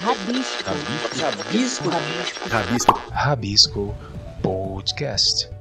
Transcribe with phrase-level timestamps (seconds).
[0.00, 0.70] Rabisco.
[1.16, 1.90] Rabisco.
[1.90, 2.48] Rabisco.
[2.50, 3.00] Rabisco.
[3.10, 3.94] Rabisco
[4.42, 5.55] Podcast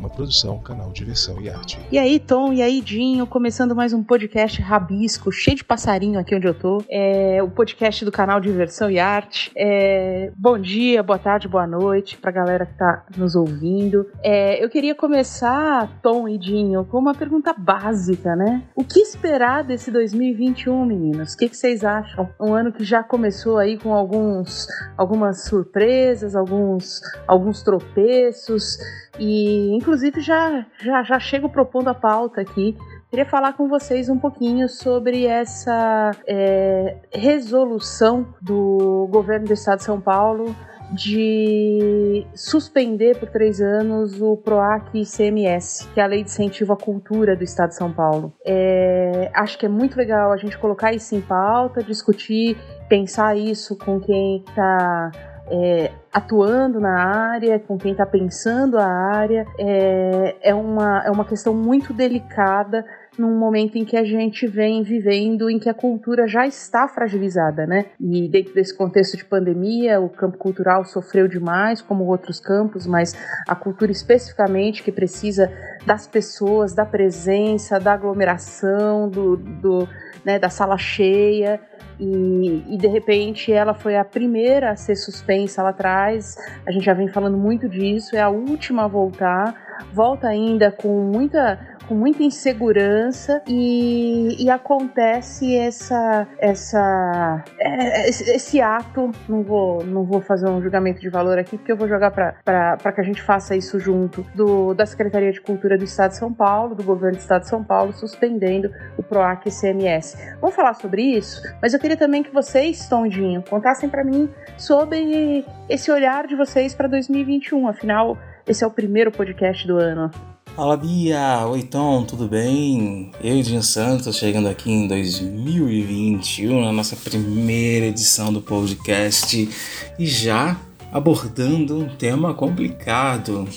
[0.00, 1.78] uma produção, canal Diversão e Arte.
[1.92, 6.34] E aí, Tom, e aí, Dinho, começando mais um podcast rabisco, cheio de passarinho aqui
[6.34, 6.82] onde eu tô.
[6.90, 9.52] É o podcast do canal Diversão e Arte.
[9.54, 14.06] É, bom dia, boa tarde, boa noite pra galera que tá nos ouvindo.
[14.24, 18.62] É, eu queria começar, Tom e Dinho, com uma pergunta básica, né?
[18.74, 21.34] O que esperar desse 2021, meninos?
[21.34, 22.26] O que, que vocês acham?
[22.40, 28.78] Um ano que já começou aí com alguns, algumas surpresas, alguns, alguns tropeços
[29.18, 29.89] e, inclusive,
[30.20, 32.76] já, já, já chego propondo a pauta aqui.
[33.08, 39.84] Queria falar com vocês um pouquinho sobre essa é, resolução do governo do estado de
[39.84, 40.54] São Paulo
[40.92, 46.76] de suspender por três anos o PROAC ICMS, que é a Lei de Incentivo à
[46.76, 48.32] Cultura do Estado de São Paulo.
[48.44, 52.56] É, acho que é muito legal a gente colocar isso em pauta, discutir,
[52.88, 55.12] pensar isso com quem está
[55.50, 61.24] é, atuando na área, com quem está pensando a área, é, é, uma, é uma
[61.24, 62.84] questão muito delicada
[63.18, 67.66] num momento em que a gente vem vivendo, em que a cultura já está fragilizada,
[67.66, 67.86] né?
[68.00, 73.14] E dentro desse contexto de pandemia, o campo cultural sofreu demais, como outros campos, mas
[73.46, 75.52] a cultura especificamente que precisa
[75.84, 79.88] das pessoas, da presença, da aglomeração, do, do
[80.24, 81.60] né, da sala cheia.
[82.00, 86.36] E, de repente ela foi a primeira a ser suspensa lá atrás.
[86.66, 89.69] A gente já vem falando muito disso, é a última a voltar.
[89.92, 91.58] Volta ainda com muita
[91.90, 99.10] com muita insegurança e, e acontece essa essa é, esse, esse, ato.
[99.28, 102.92] Não vou não vou fazer um julgamento de valor aqui porque eu vou jogar para
[102.92, 106.32] que a gente faça isso junto do da Secretaria de Cultura do Estado de São
[106.32, 111.02] Paulo do governo do Estado de São Paulo suspendendo o Proac CMS vamos falar sobre
[111.02, 116.36] isso mas eu queria também que vocês Tondinho contassem para mim sobre esse olhar de
[116.36, 118.16] vocês para 2021 afinal
[118.50, 120.10] esse é o primeiro podcast do ano.
[120.56, 123.12] Fala Bia, oi Tom, tudo bem?
[123.22, 129.48] Eu e Dinho Santos chegando aqui em 2021, na nossa primeira edição do podcast.
[129.96, 130.58] E já
[130.90, 133.48] abordando um tema complicado.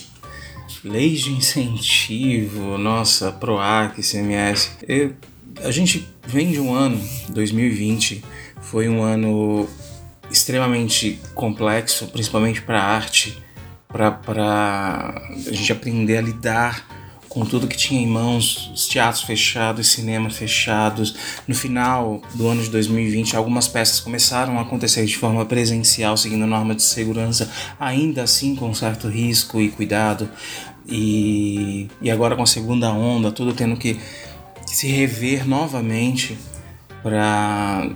[0.86, 4.78] Leis de incentivo, nossa, PROAC, CMS.
[4.88, 5.14] Eu,
[5.64, 8.24] a gente vem de um ano, 2020,
[8.62, 9.68] foi um ano
[10.30, 13.43] extremamente complexo, principalmente para a arte
[13.94, 16.86] para a gente aprender a lidar
[17.30, 21.16] com tudo que tinha em mãos, os teatros fechados, cinemas fechados.
[21.48, 26.46] No final do ano de 2020, algumas peças começaram a acontecer de forma presencial, seguindo
[26.46, 27.50] normas de segurança,
[27.80, 30.30] ainda assim com certo risco e cuidado.
[30.88, 34.00] E, e agora com a segunda onda, tudo tendo que
[34.68, 36.38] se rever novamente
[37.02, 37.90] para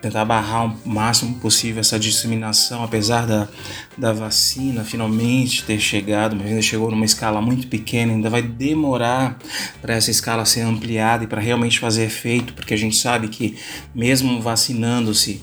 [0.00, 3.48] tentar barrar o máximo possível essa disseminação, apesar da,
[3.96, 9.38] da vacina finalmente ter chegado, mas ainda chegou numa escala muito pequena, ainda vai demorar
[9.80, 13.56] para essa escala ser ampliada e para realmente fazer efeito, porque a gente sabe que
[13.94, 15.42] mesmo vacinando-se,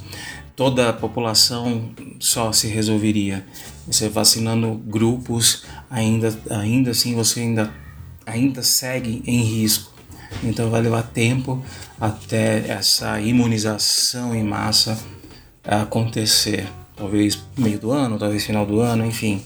[0.55, 3.45] toda a população só se resolveria.
[3.85, 7.73] Você vacinando grupos, ainda, ainda assim você ainda,
[8.25, 9.94] ainda segue em risco.
[10.43, 11.63] Então vai levar tempo
[11.99, 14.97] até essa imunização em massa
[15.63, 16.67] acontecer.
[16.95, 19.41] Talvez meio do ano, talvez final do ano, enfim.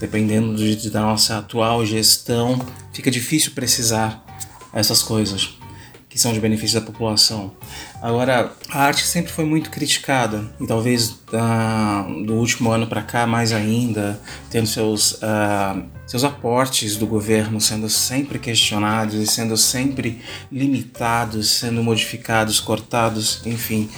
[0.00, 2.58] Dependendo de, da nossa atual gestão,
[2.92, 4.24] fica difícil precisar
[4.72, 5.56] essas coisas
[6.12, 7.52] que são de benefício da população.
[8.02, 13.26] Agora, a arte sempre foi muito criticada e talvez ah, do último ano para cá
[13.26, 20.20] mais ainda, tendo seus uh, seus aportes do governo sendo sempre questionados e sendo sempre
[20.50, 23.88] limitados, sendo modificados, cortados, enfim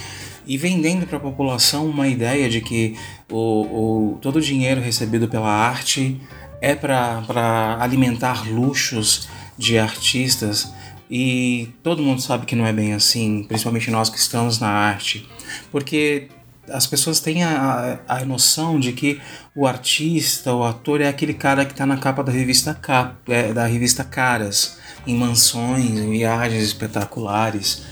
[0.46, 2.96] e vendendo para a população uma ideia de que
[3.30, 6.20] o, o, todo o dinheiro recebido pela arte
[6.60, 9.26] é para alimentar luxos
[9.56, 10.70] de artistas
[11.16, 15.24] e todo mundo sabe que não é bem assim, principalmente nós que estamos na arte,
[15.70, 16.26] porque
[16.68, 19.20] as pessoas têm a, a noção de que
[19.54, 23.52] o artista, o ator é aquele cara que está na capa da revista Cap, é,
[23.52, 24.76] da revista Caras,
[25.06, 27.84] em mansões, em viagens espetaculares,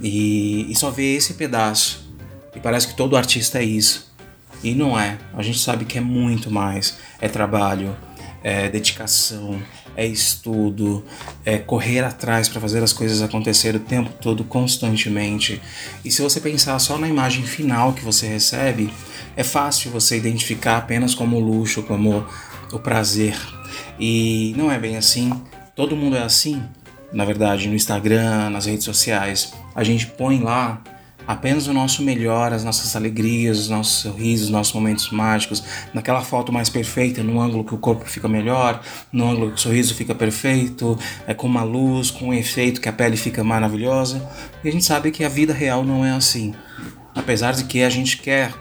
[0.00, 2.08] e, e só vê esse pedaço.
[2.54, 4.12] E parece que todo artista é isso.
[4.62, 5.18] E não é.
[5.34, 6.98] A gente sabe que é muito mais.
[7.20, 7.96] É trabalho,
[8.44, 9.60] é dedicação,
[9.96, 11.04] é estudo,
[11.44, 15.60] é correr atrás para fazer as coisas acontecer o tempo todo, constantemente.
[16.04, 18.92] E se você pensar só na imagem final que você recebe,
[19.36, 22.26] é fácil você identificar apenas como luxo, como
[22.72, 23.36] o prazer.
[23.98, 25.32] E não é bem assim.
[25.74, 26.62] Todo mundo é assim,
[27.12, 29.52] na verdade, no Instagram, nas redes sociais.
[29.74, 30.82] A gente põe lá
[31.30, 35.62] apenas o nosso melhor, as nossas alegrias, os nossos sorrisos, os nossos momentos mágicos,
[35.94, 38.82] naquela foto mais perfeita, no ângulo que o corpo fica melhor,
[39.12, 40.98] no ângulo que o sorriso fica perfeito,
[41.28, 44.28] é com uma luz, com um efeito que a pele fica maravilhosa.
[44.64, 46.52] E a gente sabe que a vida real não é assim.
[47.14, 48.52] Apesar de que a gente quer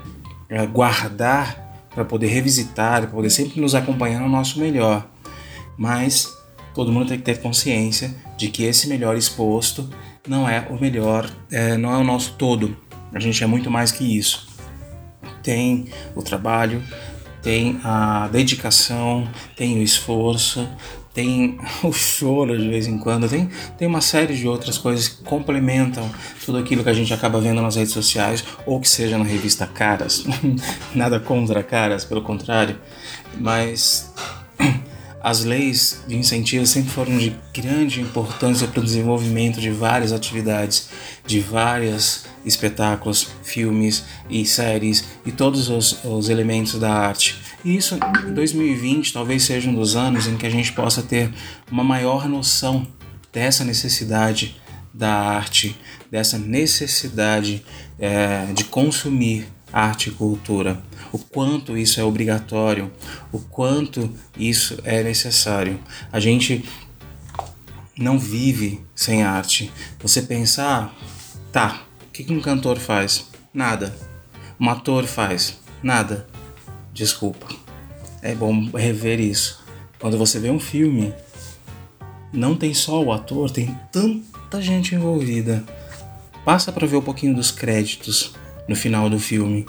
[0.47, 5.09] é, guardar para poder revisitar, para poder sempre nos acompanhar no nosso melhor.
[5.75, 6.31] Mas
[6.75, 9.89] todo mundo tem que ter consciência de que esse melhor exposto
[10.27, 12.75] não é o melhor, é, não é o nosso todo.
[13.13, 14.47] A gente é muito mais que isso.
[15.41, 16.83] Tem o trabalho,
[17.41, 20.67] tem a dedicação, tem o esforço,
[21.13, 25.23] tem o choro de vez em quando, tem, tem uma série de outras coisas que
[25.23, 26.09] complementam
[26.45, 29.65] tudo aquilo que a gente acaba vendo nas redes sociais ou que seja na revista
[29.65, 30.25] Caras.
[30.93, 32.77] Nada contra Caras, pelo contrário,
[33.37, 34.13] mas
[35.21, 40.89] as leis de incentivo sempre foram de grande importância para o desenvolvimento de várias atividades,
[41.25, 47.37] de vários espetáculos, filmes e séries e todos os, os elementos da arte.
[47.63, 47.97] E isso,
[48.33, 51.31] 2020, talvez seja um dos anos em que a gente possa ter
[51.69, 52.87] uma maior noção
[53.31, 54.55] dessa necessidade
[54.93, 55.75] da arte,
[56.09, 57.63] dessa necessidade
[57.99, 60.81] é, de consumir arte e cultura,
[61.11, 62.91] o quanto isso é obrigatório,
[63.31, 65.79] o quanto isso é necessário.
[66.11, 66.65] A gente
[67.97, 69.71] não vive sem arte.
[69.99, 71.05] Você pensar, ah,
[71.51, 73.27] tá, o que um cantor faz?
[73.53, 73.95] Nada.
[74.59, 75.59] Um ator faz?
[75.81, 76.27] Nada.
[76.93, 77.47] Desculpa.
[78.21, 79.63] É bom rever isso.
[79.99, 81.13] Quando você vê um filme,
[82.31, 85.63] não tem só o ator, tem tanta gente envolvida.
[86.45, 88.33] Passa para ver um pouquinho dos créditos
[88.69, 89.65] no final do filme.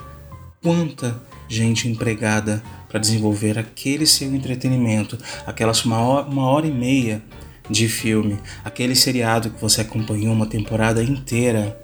[0.63, 7.23] Quanta gente empregada para desenvolver aquele seu entretenimento, aquelas uma hora, uma hora e meia
[7.69, 11.81] de filme, aquele seriado que você acompanhou uma temporada inteira.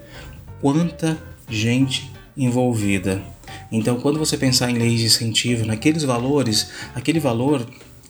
[0.61, 1.19] Quanta
[1.49, 3.23] gente envolvida.
[3.73, 7.67] Então, quando você pensar em leis de incentivo, naqueles valores, aquele valor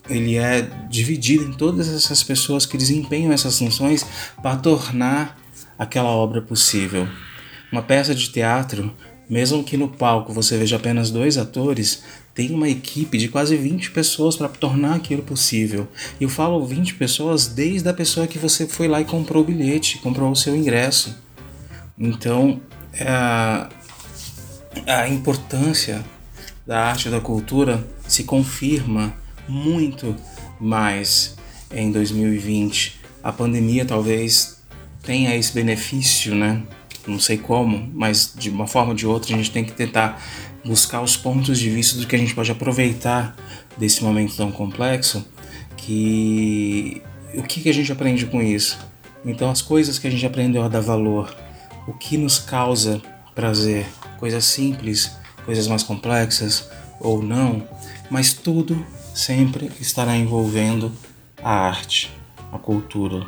[0.08, 4.06] ele é dividido em todas essas pessoas que desempenham essas funções
[4.42, 5.38] para tornar
[5.78, 7.08] aquela obra possível.
[7.70, 8.94] Uma peça de teatro
[9.28, 13.90] mesmo que no palco você veja apenas dois atores, tem uma equipe de quase 20
[13.90, 15.88] pessoas para tornar aquilo possível.
[16.20, 19.46] E eu falo 20 pessoas desde a pessoa que você foi lá e comprou o
[19.46, 21.16] bilhete, comprou o seu ingresso.
[21.98, 22.60] Então,
[22.92, 23.68] é a,
[24.86, 26.04] a importância
[26.66, 29.14] da arte e da cultura se confirma
[29.48, 30.14] muito
[30.60, 31.36] mais
[31.70, 33.00] em 2020.
[33.22, 34.62] A pandemia talvez
[35.02, 36.62] tenha esse benefício, né?
[37.06, 40.20] Não sei como, mas de uma forma ou de outra a gente tem que tentar
[40.64, 43.36] buscar os pontos de vista do que a gente pode aproveitar
[43.76, 45.24] desse momento tão complexo,
[45.76, 47.02] que
[47.34, 48.78] o que, que a gente aprende com isso?
[49.24, 51.34] Então as coisas que a gente aprendeu a dar valor,
[51.86, 53.00] o que nos causa
[53.34, 53.86] prazer,
[54.18, 55.12] coisas simples,
[55.44, 56.68] coisas mais complexas
[57.00, 57.66] ou não,
[58.10, 60.92] mas tudo sempre estará envolvendo
[61.42, 62.10] a arte,
[62.52, 63.26] a cultura,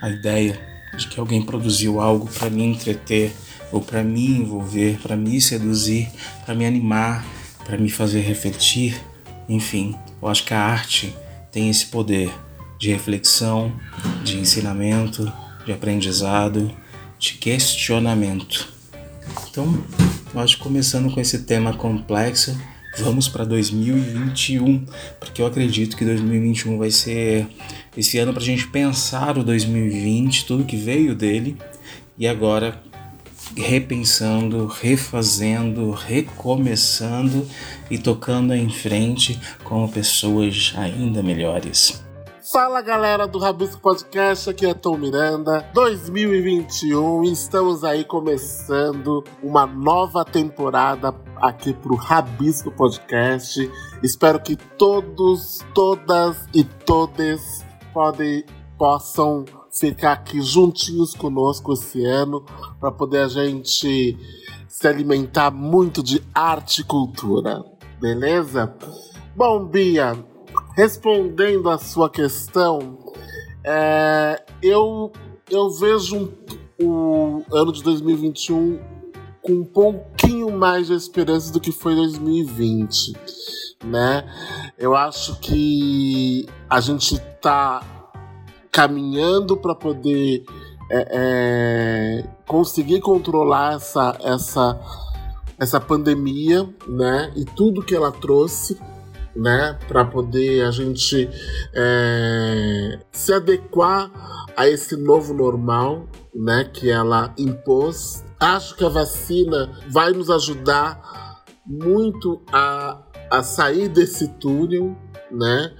[0.00, 3.32] a ideia de que alguém produziu algo para me entreter
[3.70, 6.08] ou para me envolver, para me seduzir,
[6.44, 7.24] para me animar,
[7.64, 9.00] para me fazer refletir.
[9.48, 11.14] Enfim, eu acho que a arte
[11.52, 12.30] tem esse poder
[12.78, 13.72] de reflexão,
[14.24, 15.30] de ensinamento,
[15.64, 16.70] de aprendizado,
[17.18, 18.68] de questionamento.
[19.50, 19.82] Então,
[20.32, 22.58] eu acho começando com esse tema complexo,
[23.00, 24.84] vamos para 2021,
[25.20, 27.46] porque eu acredito que 2021 vai ser
[27.96, 31.56] esse ano para a gente pensar o 2020, tudo que veio dele,
[32.18, 32.80] e agora
[33.56, 37.46] repensando, refazendo, recomeçando
[37.90, 42.07] e tocando em frente como pessoas ainda melhores.
[42.50, 45.68] Fala galera do Rabisco Podcast, aqui é Tom Miranda.
[45.74, 53.70] 2021, estamos aí começando uma nova temporada aqui pro Rabisco Podcast.
[54.02, 57.62] Espero que todos, todas e todes
[57.92, 58.42] podem,
[58.78, 62.46] possam ficar aqui juntinhos conosco esse ano
[62.80, 64.16] para poder a gente
[64.66, 67.62] se alimentar muito de arte e cultura,
[68.00, 68.74] beleza?
[69.36, 70.16] Bom, Bia,
[70.74, 72.98] respondendo a sua questão,
[73.64, 75.12] é, eu,
[75.50, 76.32] eu vejo
[76.80, 78.78] o ano de 2021
[79.42, 83.12] com um pouquinho mais de esperança do que foi 2020,
[83.84, 84.24] né?
[84.78, 87.80] Eu acho que a gente tá
[88.70, 90.44] caminhando para poder
[90.90, 94.80] é, é, conseguir controlar essa, essa,
[95.58, 97.32] essa pandemia, né?
[97.34, 98.78] E tudo que ela trouxe
[99.38, 101.30] né, para poder a gente
[101.74, 104.10] é, se adequar
[104.56, 111.42] a esse novo normal, né, que ela impôs Acho que a vacina vai nos ajudar
[111.66, 114.96] muito a, a sair desse túnel,
[115.28, 115.74] né?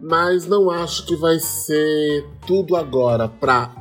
[0.00, 3.76] Mas não acho que vai ser tudo agora para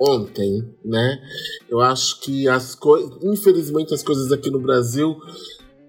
[0.00, 1.20] ontem, né?
[1.68, 5.16] Eu acho que as coisas, infelizmente, as coisas aqui no Brasil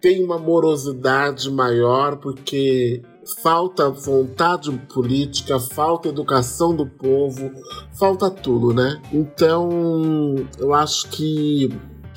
[0.01, 3.03] têm uma morosidade maior porque
[3.41, 7.51] falta vontade política, falta educação do povo,
[7.93, 8.99] falta tudo, né?
[9.13, 11.69] Então, eu acho que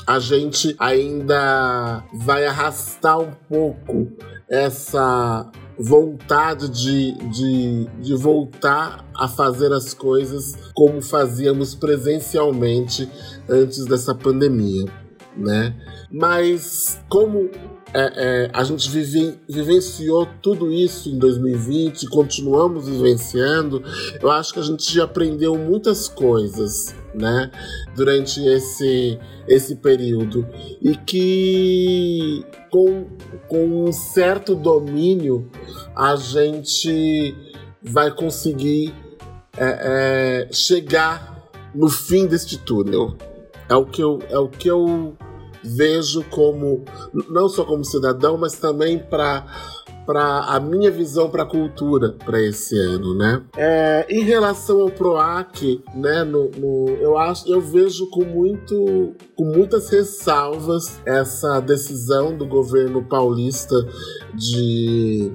[0.06, 4.12] a gente ainda vai arrastar um pouco
[4.48, 13.08] essa vontade de, de, de voltar a fazer as coisas como fazíamos presencialmente
[13.48, 14.84] antes dessa pandemia,
[15.36, 15.74] né?
[16.10, 17.50] Mas como
[17.94, 23.84] é, é, a gente vive, vivenciou tudo isso em 2020, continuamos vivenciando.
[24.20, 27.52] Eu acho que a gente aprendeu muitas coisas, né,
[27.94, 30.44] durante esse, esse período
[30.82, 33.06] e que com,
[33.46, 35.48] com um certo domínio
[35.94, 37.32] a gente
[37.80, 38.92] vai conseguir
[39.56, 43.16] é, é chegar no fim deste túnel.
[43.68, 45.16] É o que eu, é o que eu
[45.64, 46.84] vejo como,
[47.30, 49.46] não só como cidadão, mas também para
[50.06, 53.42] para a minha visão para a cultura para esse ano, né?
[53.56, 56.24] É, em relação ao Proac, né?
[56.24, 63.02] No, no, eu acho, eu vejo com muito, com muitas ressalvas essa decisão do governo
[63.02, 63.74] paulista
[64.34, 65.32] de,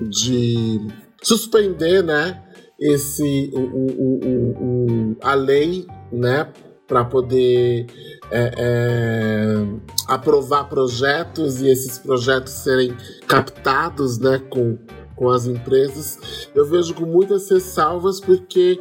[0.00, 0.86] de
[1.22, 2.42] suspender, né?
[2.78, 6.52] Esse o, o, o, a lei, né?
[6.86, 7.86] Para poder
[8.30, 9.66] é, é,
[10.06, 14.78] aprovar projetos e esses projetos serem captados né, com,
[15.16, 18.80] com as empresas, eu vejo com muitas ressalvas porque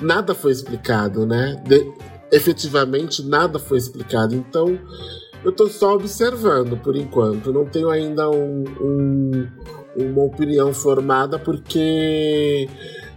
[0.00, 1.62] nada foi explicado, né?
[1.66, 1.92] De,
[2.32, 4.34] efetivamente nada foi explicado.
[4.34, 4.78] Então
[5.44, 9.48] eu estou só observando por enquanto, não tenho ainda um, um,
[9.96, 12.68] uma opinião formada porque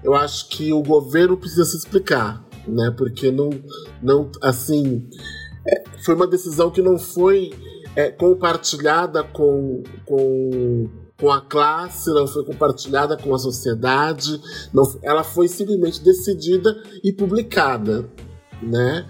[0.03, 2.93] eu acho que o governo precisa se explicar, né?
[2.98, 3.50] Porque não,
[4.01, 5.10] não assim
[5.67, 7.51] é, foi uma decisão que não foi
[7.96, 10.89] é, compartilhada com, com,
[11.20, 14.39] com a classe, não foi compartilhada com a sociedade,
[14.74, 18.10] não, ela foi simplesmente decidida e publicada.
[18.62, 19.05] Né?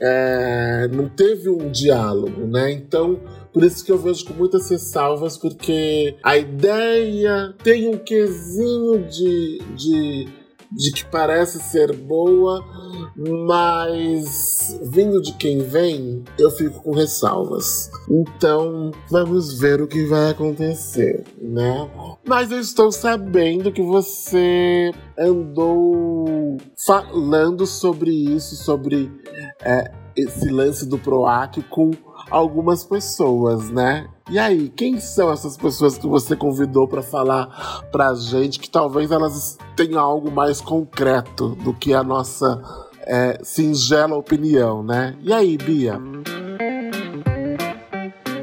[0.00, 2.72] É, não teve um diálogo, né?
[2.72, 3.20] Então,
[3.52, 9.58] por isso que eu vejo com muitas ressalvas, porque a ideia tem um quesinho de,
[9.76, 10.28] de
[10.74, 12.64] de que parece ser boa,
[13.16, 17.90] mas vindo de quem vem, eu fico com ressalvas.
[18.10, 21.88] Então, vamos ver o que vai acontecer, né?
[22.26, 29.12] Mas eu estou sabendo que você andou falando sobre isso, sobre
[29.62, 31.90] é, esse lance do PROAC com
[32.30, 34.08] algumas pessoas, né?
[34.30, 39.10] E aí, quem são essas pessoas que você convidou para falar pra gente que talvez
[39.10, 42.62] elas tenham algo mais concreto do que a nossa
[43.06, 45.14] é, singela opinião, né?
[45.20, 46.00] E aí, Bia?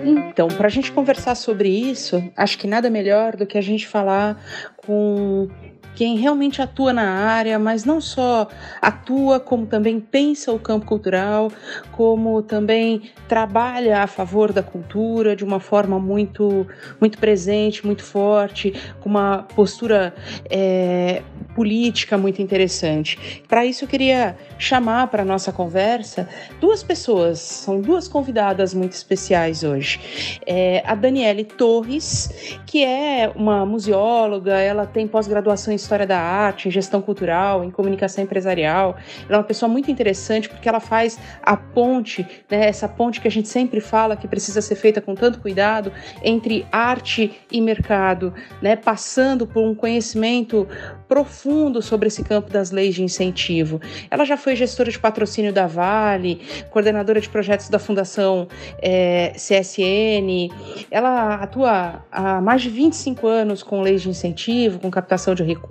[0.04, 3.88] Então, para a gente conversar sobre isso, acho que nada melhor do que a gente
[3.88, 4.40] falar
[4.86, 5.50] com
[5.96, 8.48] quem realmente atua na área, mas não só
[8.82, 11.52] atua, como também pensa o campo cultural,
[11.92, 16.66] como também trabalha a favor da cultura de uma forma muito,
[17.00, 20.14] muito presente, muito forte, com uma postura
[20.50, 21.22] é,
[21.56, 23.42] política muito interessante.
[23.48, 26.28] Para isso, eu queria chamar para nossa conversa
[26.60, 30.40] duas pessoas, são duas convidadas muito especiais hoje.
[30.46, 36.68] É a Daniele Torres, que é uma museóloga, ela tem pós-graduação em História da Arte,
[36.68, 38.98] em Gestão Cultural, em Comunicação Empresarial.
[39.28, 43.28] Ela é uma pessoa muito interessante porque ela faz a ponte, né, essa ponte que
[43.28, 45.92] a gente sempre fala que precisa ser feita com tanto cuidado
[46.24, 50.68] entre arte e mercado, né, passando por um conhecimento
[51.08, 53.82] profundo sobre esse campo das leis de incentivo.
[54.10, 58.48] Ela já foi gestora de patrocínio da Vale, coordenadora de projetos da Fundação
[58.82, 60.50] é, CSN.
[60.90, 65.71] Ela atua há mais de 25 anos com leis de incentivo, com captação de recursos.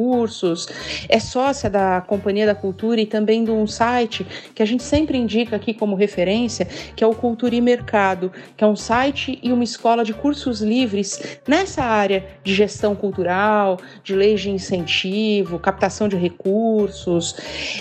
[1.09, 5.19] É sócia da Companhia da Cultura e também de um site que a gente sempre
[5.19, 6.65] indica aqui como referência,
[6.97, 10.61] que é o Cultura e Mercado, que é um site e uma escola de cursos
[10.61, 17.37] livres nessa área de gestão cultural, de leis de incentivo captação de recursos.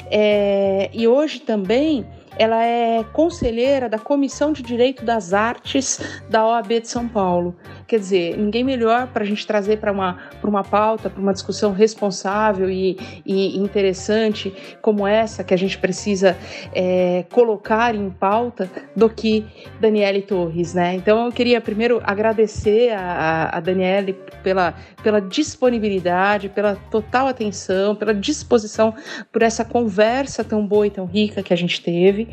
[0.10, 2.06] É, e hoje também
[2.38, 6.00] ela é conselheira da Comissão de Direito das Artes
[6.30, 7.54] da OAB de São Paulo.
[7.90, 11.72] Quer dizer, ninguém melhor para a gente trazer para uma, uma pauta, para uma discussão
[11.72, 16.38] responsável e, e, interessante como essa que a gente precisa
[16.72, 19.44] é, colocar em pauta do que
[19.82, 20.94] Daniele Torres, né?
[20.94, 28.14] Então eu queria primeiro agradecer a, a Daniele pela, pela disponibilidade, pela total atenção, pela
[28.14, 28.94] disposição
[29.32, 32.28] por essa conversa tão boa e tão rica que a gente teve.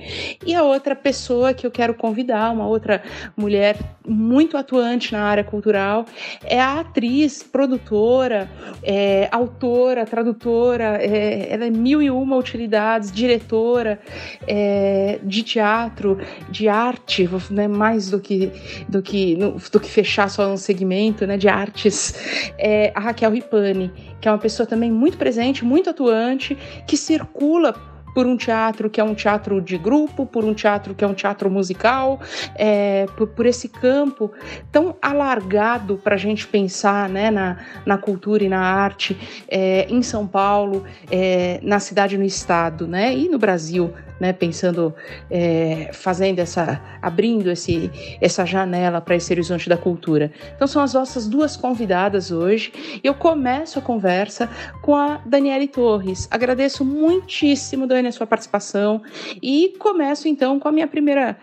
[0.45, 3.03] E a outra pessoa que eu quero convidar, uma outra
[3.35, 6.05] mulher muito atuante na área cultural,
[6.45, 8.51] é a atriz, produtora,
[8.83, 13.99] é, autora, tradutora, é, ela é mil e uma utilidades, diretora
[14.47, 16.19] é, de teatro,
[16.51, 18.53] de arte, né, mais do que,
[18.89, 23.93] do, que, do que fechar só um segmento né, de artes, é a Raquel Ripani,
[24.21, 28.99] que é uma pessoa também muito presente, muito atuante, que circula por um teatro que
[28.99, 32.19] é um teatro de grupo, por um teatro que é um teatro musical,
[32.55, 34.33] é, por, por, esse campo
[34.73, 40.01] tão alargado para a gente pensar né, na, na cultura e na arte é, em
[40.01, 44.95] São Paulo, é, na cidade e no estado, né, e no Brasil né, pensando,
[45.31, 50.33] é, fazendo essa, abrindo esse, essa janela para esse horizonte da cultura.
[50.55, 52.73] Então são as nossas duas convidadas hoje.
[53.03, 54.49] Eu começo a conversa
[54.83, 56.29] com a Daniele Torres.
[56.31, 59.03] Agradeço muitíssimo, Dani, a sua participação
[59.43, 61.37] e começo então com a minha primeira,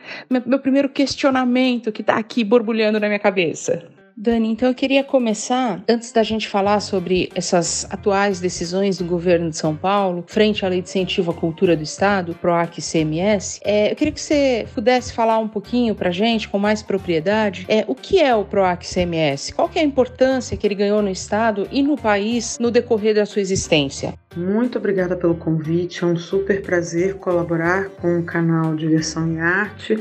[0.46, 4.02] meu primeiro questionamento que está aqui borbulhando na minha cabeça.
[4.15, 9.50] Dani, então eu queria começar, antes da gente falar sobre essas atuais decisões do governo
[9.50, 13.91] de São Paulo, frente à Lei de Incentivo à Cultura do Estado, PROAC CMS, é,
[13.91, 17.96] eu queria que você pudesse falar um pouquinho para gente, com mais propriedade, é, o
[17.96, 19.51] que é o PROAC CMS?
[19.51, 23.25] Qual é a importância que ele ganhou no Estado e no país no decorrer da
[23.25, 24.13] sua existência?
[24.36, 29.98] Muito obrigada pelo convite, é um super prazer colaborar com o canal Diversão e Arte.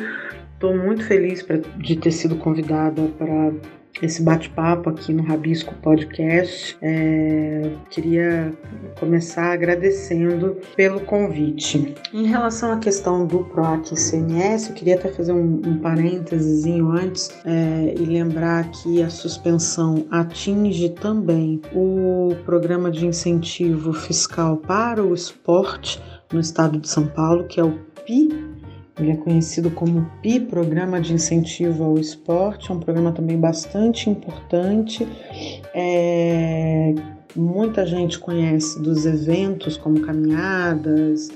[0.54, 3.52] Estou muito feliz pra, de ter sido convidada para
[4.00, 6.76] esse bate-papo aqui no Rabisco Podcast.
[6.80, 8.52] É, queria
[8.98, 11.94] começar agradecendo pelo convite.
[12.12, 17.30] Em relação à questão do PROAC CMS, eu queria até fazer um, um parênteses antes
[17.44, 25.14] é, e lembrar que a suspensão atinge também o programa de incentivo fiscal para o
[25.14, 27.72] esporte no estado de São Paulo, que é o
[28.04, 28.51] PI
[28.98, 34.10] ele é conhecido como PI, Programa de Incentivo ao Esporte, é um programa também bastante
[34.10, 35.08] importante.
[35.74, 36.94] É,
[37.34, 41.30] muita gente conhece dos eventos como caminhadas,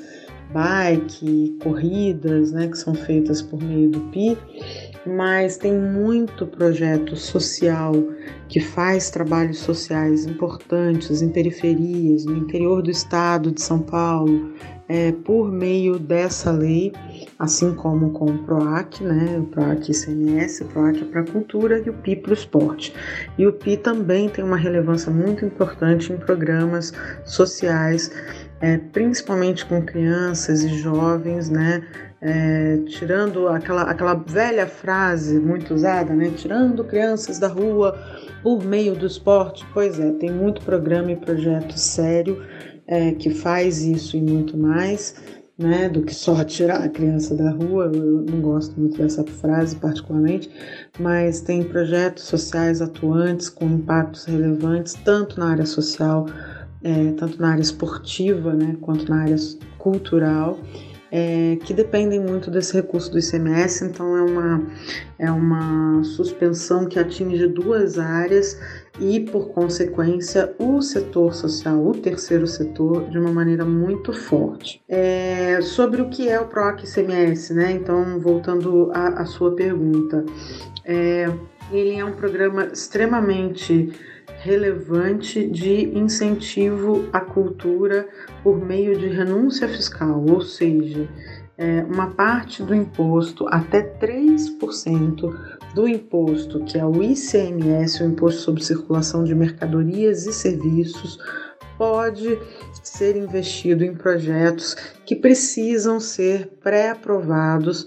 [0.52, 4.36] bike, corridas, né, que são feitas por meio do PI,
[5.06, 7.92] mas tem muito projeto social
[8.48, 14.52] que faz trabalhos sociais importantes em periferias, no interior do estado de São Paulo,
[14.88, 16.92] é, por meio dessa lei,
[17.38, 21.82] assim como com o PROAC, né, o PROAC ICMS, o PROAC é para a cultura
[21.84, 22.94] e o PI para o esporte.
[23.36, 26.92] E o PI também tem uma relevância muito importante em programas
[27.24, 28.10] sociais,
[28.60, 31.82] é, principalmente com crianças e jovens, né,
[32.20, 37.98] é, tirando aquela, aquela velha frase muito usada, né, tirando crianças da rua
[38.42, 39.66] por meio do esporte.
[39.74, 42.40] Pois é, tem muito programa e projeto sério
[42.86, 45.14] é, que faz isso e muito mais,
[45.58, 47.90] né, do que só tirar a criança da rua.
[47.92, 50.50] Eu não gosto muito dessa frase particularmente,
[50.98, 56.26] mas tem projetos sociais atuantes com impactos relevantes tanto na área social,
[56.82, 59.36] é, tanto na área esportiva, né, quanto na área
[59.78, 60.58] cultural
[61.10, 64.66] é, que dependem muito desse recurso do ICMS, então é uma,
[65.18, 68.58] é uma suspensão que atinge duas áreas
[69.00, 74.82] e, por consequência, o setor social, o terceiro setor, de uma maneira muito forte.
[74.88, 77.72] É, sobre o que é o PROAC ICMS, né?
[77.72, 80.24] Então, voltando à, à sua pergunta,
[80.84, 81.26] é,
[81.70, 83.92] ele é um programa extremamente
[84.40, 88.08] relevante de incentivo à cultura
[88.42, 91.08] por meio de renúncia fiscal, ou seja,
[91.58, 98.40] é, uma parte do imposto, até 3% do imposto, que é o ICMS, o Imposto
[98.40, 101.18] sobre Circulação de Mercadorias e Serviços,
[101.76, 102.38] pode
[102.82, 107.84] ser investido em projetos que precisam ser pré-aprovados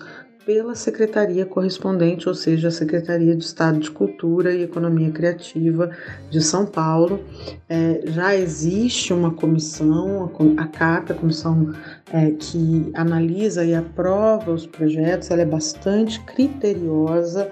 [0.50, 5.92] pela secretaria correspondente, ou seja, a Secretaria de Estado de Cultura e Economia Criativa
[6.28, 7.24] de São Paulo.
[7.70, 11.72] É, já existe uma comissão, a CAP, a comissão
[12.12, 17.48] é, que analisa e aprova os projetos, ela é bastante criteriosa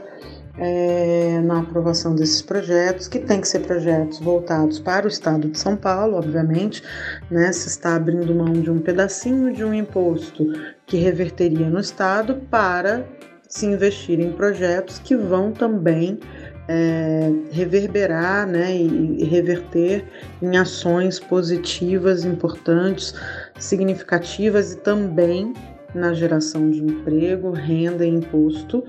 [0.58, 5.58] é, na aprovação desses projetos, que tem que ser projetos voltados para o estado de
[5.58, 6.84] São Paulo, obviamente,
[7.30, 7.52] né?
[7.52, 10.46] Se está abrindo mão de um pedacinho de um imposto
[10.86, 13.06] que reverteria no estado para
[13.48, 16.20] se investir em projetos que vão também
[16.68, 20.06] é, reverberar né, e, e reverter
[20.42, 23.14] em ações positivas, importantes,
[23.58, 25.54] significativas e também
[25.96, 28.84] na geração de emprego, renda e imposto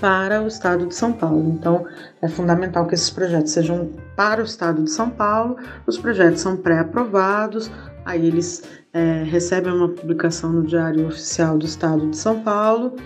[0.00, 1.50] para o estado de São Paulo.
[1.50, 1.86] Então,
[2.20, 5.56] é fundamental que esses projetos sejam para o estado de São Paulo.
[5.86, 7.70] Os projetos são pré-aprovados,
[8.04, 12.96] aí eles é, recebem uma publicação no Diário Oficial do Estado de São Paulo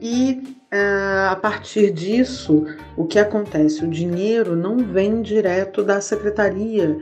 [0.00, 2.64] e é, a partir disso,
[2.96, 3.84] o que acontece?
[3.84, 6.98] O dinheiro não vem direto da secretaria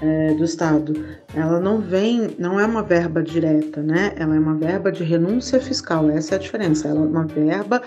[0.00, 0.92] é, do Estado.
[1.34, 4.12] Ela não vem, não é uma verba direta, né?
[4.16, 6.10] Ela é uma verba de renúncia fiscal.
[6.10, 6.88] Essa é a diferença.
[6.88, 7.82] Ela é uma verba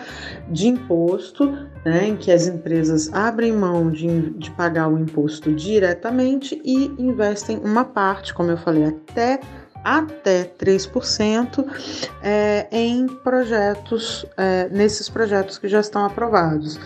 [0.49, 1.45] de imposto,
[1.85, 2.07] né?
[2.07, 7.83] Em que as empresas abrem mão de, de pagar o imposto diretamente e investem uma
[7.83, 9.39] parte, como eu falei, até
[9.87, 11.65] até 3%
[12.21, 16.77] é, em projetos, é, nesses projetos que já estão aprovados.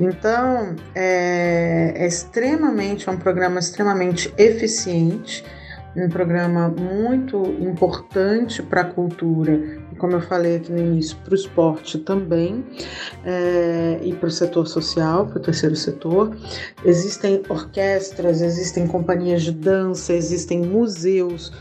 [0.00, 5.44] Então, é, é extremamente, é um programa extremamente eficiente,
[5.94, 11.34] um programa muito importante para a cultura, como eu falei aqui no início, para o
[11.34, 12.64] esporte também,
[13.24, 16.36] é, e para o setor social, para o terceiro setor.
[16.84, 21.52] Existem orquestras, existem companhias de dança, existem museus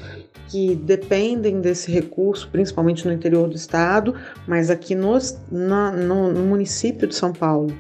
[0.55, 4.15] que dependem desse recurso, principalmente no interior do estado,
[4.47, 7.75] mas aqui nos, na, no, no município de São Paulo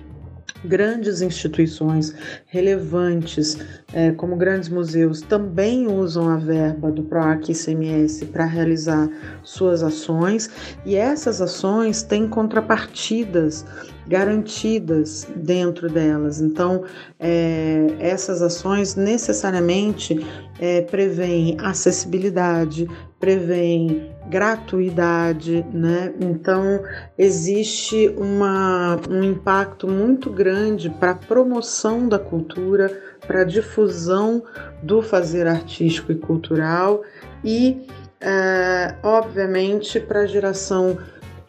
[0.65, 2.13] grandes instituições
[2.47, 3.57] relevantes,
[3.93, 9.07] é, como grandes museus, também usam a verba do PROAC ICMS para realizar
[9.43, 10.49] suas ações
[10.85, 13.63] e essas ações têm contrapartidas
[14.07, 16.39] garantidas dentro delas.
[16.39, 16.83] Então,
[17.19, 20.25] é, essas ações necessariamente
[20.59, 22.87] é, prevêem acessibilidade,
[23.19, 26.13] prevêem gratuidade, né?
[26.19, 26.81] Então,
[27.17, 32.91] existe uma, um impacto muito grande para a promoção da cultura,
[33.25, 34.43] para a difusão
[34.81, 37.03] do fazer artístico e cultural
[37.43, 37.87] e,
[38.19, 40.97] é, obviamente, para a geração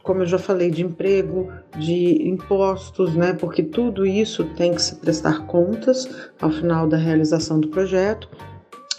[0.07, 3.33] como eu já falei, de emprego, de impostos, né?
[3.33, 6.09] Porque tudo isso tem que se prestar contas
[6.41, 8.29] ao final da realização do projeto.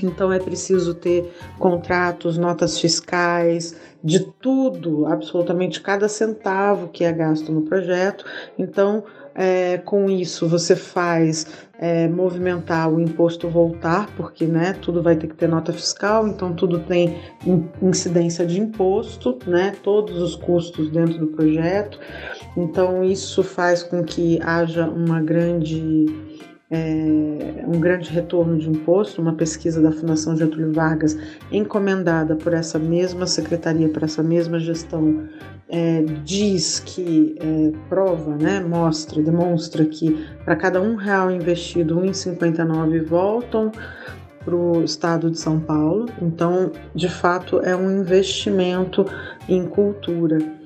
[0.03, 7.51] Então é preciso ter contratos, notas fiscais, de tudo, absolutamente cada centavo que é gasto
[7.51, 8.25] no projeto.
[8.59, 9.03] Então,
[9.39, 11.45] é, com isso, você faz
[11.77, 16.55] é, movimentar o imposto voltar, porque né, tudo vai ter que ter nota fiscal, então
[16.55, 17.15] tudo tem
[17.79, 21.99] incidência de imposto, né, todos os custos dentro do projeto.
[22.57, 26.07] Então isso faz com que haja uma grande
[26.69, 31.17] é, um grande retorno de imposto, uma pesquisa da Fundação Getúlio Vargas,
[31.51, 35.27] encomendada por essa mesma secretaria, por essa mesma gestão,
[35.69, 43.05] é, diz que é, prova, né, mostra, demonstra que para cada um real investido, 1,59
[43.05, 43.71] voltam
[44.43, 46.05] para o estado de São Paulo.
[46.21, 49.05] Então, de fato, é um investimento
[49.49, 50.56] em cultura.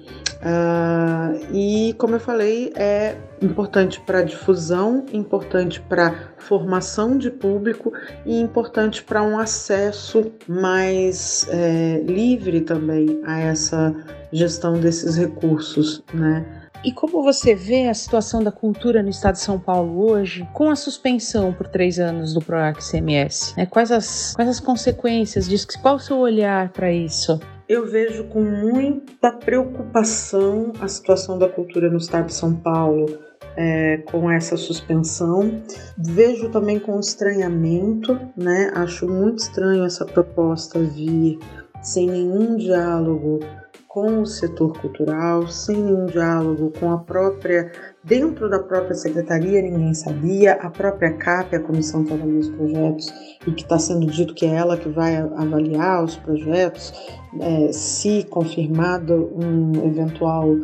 [0.41, 7.93] Uh, e, como eu falei, é importante para difusão, importante para formação de público
[8.25, 13.95] e importante para um acesso mais é, livre também a essa
[14.31, 16.61] gestão desses recursos, né?
[16.83, 20.71] E como você vê a situação da cultura no estado de São Paulo hoje, com
[20.71, 23.53] a suspensão por três anos do PROAC CMS?
[23.55, 23.67] Né?
[23.67, 25.67] Quais, as, quais as consequências disso?
[25.79, 27.39] Qual o seu olhar para isso?
[27.71, 33.17] Eu vejo com muita preocupação a situação da cultura no estado de São Paulo
[33.55, 35.63] é, com essa suspensão.
[35.97, 38.73] Vejo também com estranhamento, né?
[38.75, 41.39] Acho muito estranho essa proposta vir
[41.81, 43.39] sem nenhum diálogo
[43.87, 47.71] com o setor cultural, sem nenhum diálogo com a própria,
[48.03, 53.13] dentro da própria secretaria, ninguém sabia, a própria CAP, a comissão que avalia os projetos,
[53.45, 56.93] e que está sendo dito que é ela que vai avaliar os projetos,
[57.39, 60.55] é, se confirmado um eventual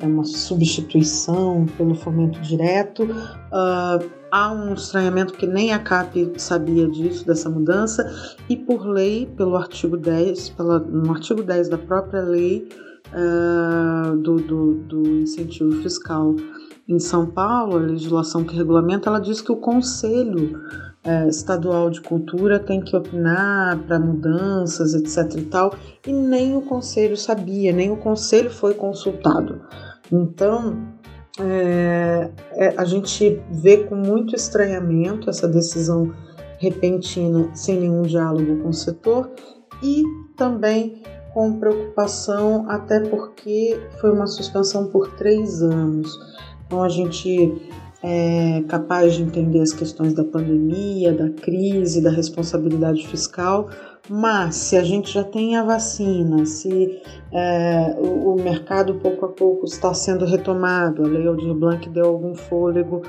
[0.00, 6.88] é, uma substituição pelo fomento direto, uh, há um estranhamento que nem a CAP sabia
[6.88, 8.04] disso, dessa mudança,
[8.48, 12.68] e por lei, pelo artigo 10, pela, no artigo 10 da própria lei
[13.12, 16.34] uh, do, do, do incentivo fiscal
[16.88, 20.60] em São Paulo, a legislação que regulamenta, ela diz que o Conselho
[21.06, 25.74] uh, Estadual de Cultura tem que opinar para mudanças, etc e tal,
[26.06, 29.62] e nem o Conselho sabia, nem o Conselho foi consultado.
[30.12, 30.76] Então,
[31.40, 36.12] é, é, a gente vê com muito estranhamento essa decisão
[36.58, 39.30] repentina, sem nenhum diálogo com o setor,
[39.82, 40.02] e
[40.36, 46.16] também com preocupação, até porque foi uma suspensão por três anos.
[46.74, 47.70] Então a gente
[48.02, 53.70] é capaz de entender as questões da pandemia, da crise, da responsabilidade fiscal,
[54.08, 57.00] mas se a gente já tem a vacina, se
[57.32, 62.06] é, o, o, mercado pouco a pouco está sendo retomado, a Lei Aldir Blanc deu
[62.06, 63.02] algum fôlego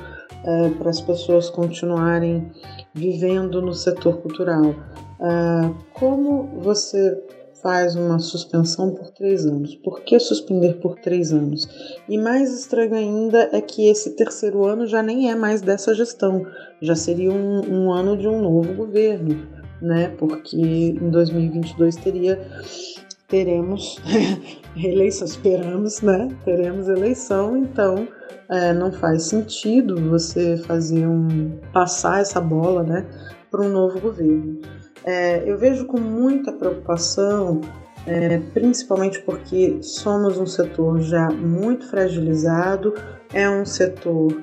[0.44, 2.52] é, para as pessoas continuarem
[2.94, 4.76] vivendo no setor cultural.
[5.20, 7.20] É, como você
[7.66, 9.74] faz uma suspensão por três anos.
[9.74, 11.66] Por que suspender por três anos?
[12.08, 16.46] E mais estranho ainda é que esse terceiro ano já nem é mais dessa gestão,
[16.80, 19.48] já seria um, um ano de um novo governo,
[19.82, 20.14] né?
[20.16, 22.40] Porque em 2022 teria
[23.26, 24.00] teremos
[24.80, 26.28] eleição, esperamos, né?
[26.44, 28.06] Teremos eleição, então
[28.48, 33.04] é, não faz sentido você fazer um passar essa bola, né,
[33.50, 34.60] para um novo governo.
[35.06, 37.60] É, eu vejo com muita preocupação,
[38.04, 42.92] é, principalmente porque somos um setor já muito fragilizado,
[43.32, 44.42] é um setor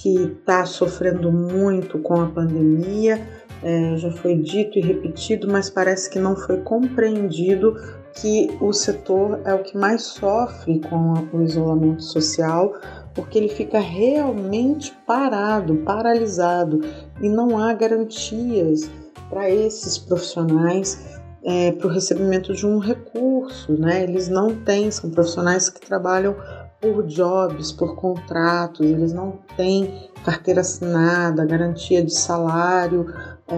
[0.00, 3.20] que está sofrendo muito com a pandemia,
[3.62, 7.76] é, já foi dito e repetido, mas parece que não foi compreendido
[8.14, 12.74] que o setor é o que mais sofre com o isolamento social,
[13.14, 16.80] porque ele fica realmente parado, paralisado
[17.20, 18.90] e não há garantias
[19.28, 24.04] para esses profissionais é, para o recebimento de um recurso, né?
[24.04, 26.36] Eles não têm, são profissionais que trabalham
[26.80, 33.06] por jobs, por contratos, eles não têm carteira assinada, garantia de salário
[33.48, 33.56] é,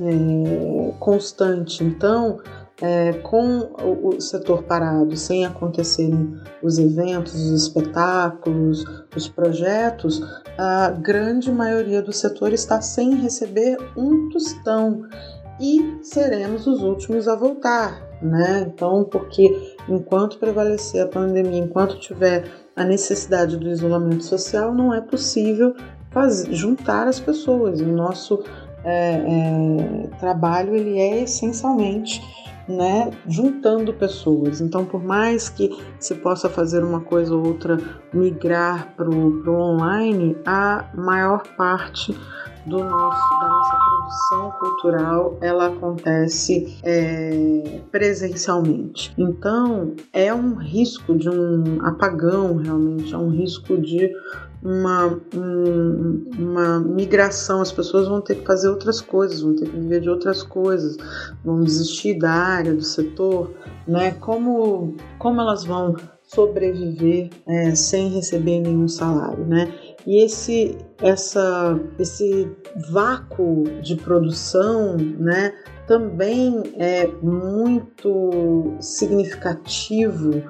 [0.00, 1.84] é, constante.
[1.84, 2.40] Então,
[2.80, 10.22] é, com o, setor parado, sem acontecerem os eventos, os espetáculos, os projetos,
[10.56, 15.02] a grande maioria do setor está sem receber um tostão
[15.60, 18.70] e seremos os últimos a voltar, né?
[18.72, 22.44] Então, porque enquanto prevalecer a pandemia, enquanto tiver
[22.76, 25.74] a necessidade do isolamento social, não é possível
[26.12, 27.80] fazer, juntar as pessoas.
[27.80, 28.44] O nosso
[28.84, 32.22] é, é, trabalho ele é essencialmente
[32.68, 34.60] né, juntando pessoas.
[34.60, 37.78] Então, por mais que se possa fazer uma coisa ou outra
[38.12, 42.16] migrar para o online, a maior parte
[42.66, 49.12] do nosso, da nossa produção cultural ela acontece é, presencialmente.
[49.18, 54.10] Então é um risco de um apagão realmente, é um risco de
[54.62, 59.76] uma, um, uma migração, as pessoas vão ter que fazer outras coisas, vão ter que
[59.78, 60.96] viver de outras coisas,
[61.44, 63.54] vão desistir da área, do setor,
[63.86, 64.12] né?
[64.12, 65.94] Como, como elas vão
[66.24, 69.72] sobreviver é, sem receber nenhum salário, né?
[70.06, 72.50] E esse, essa, esse
[72.90, 75.52] vácuo de produção, né,
[75.86, 80.42] também é muito significativo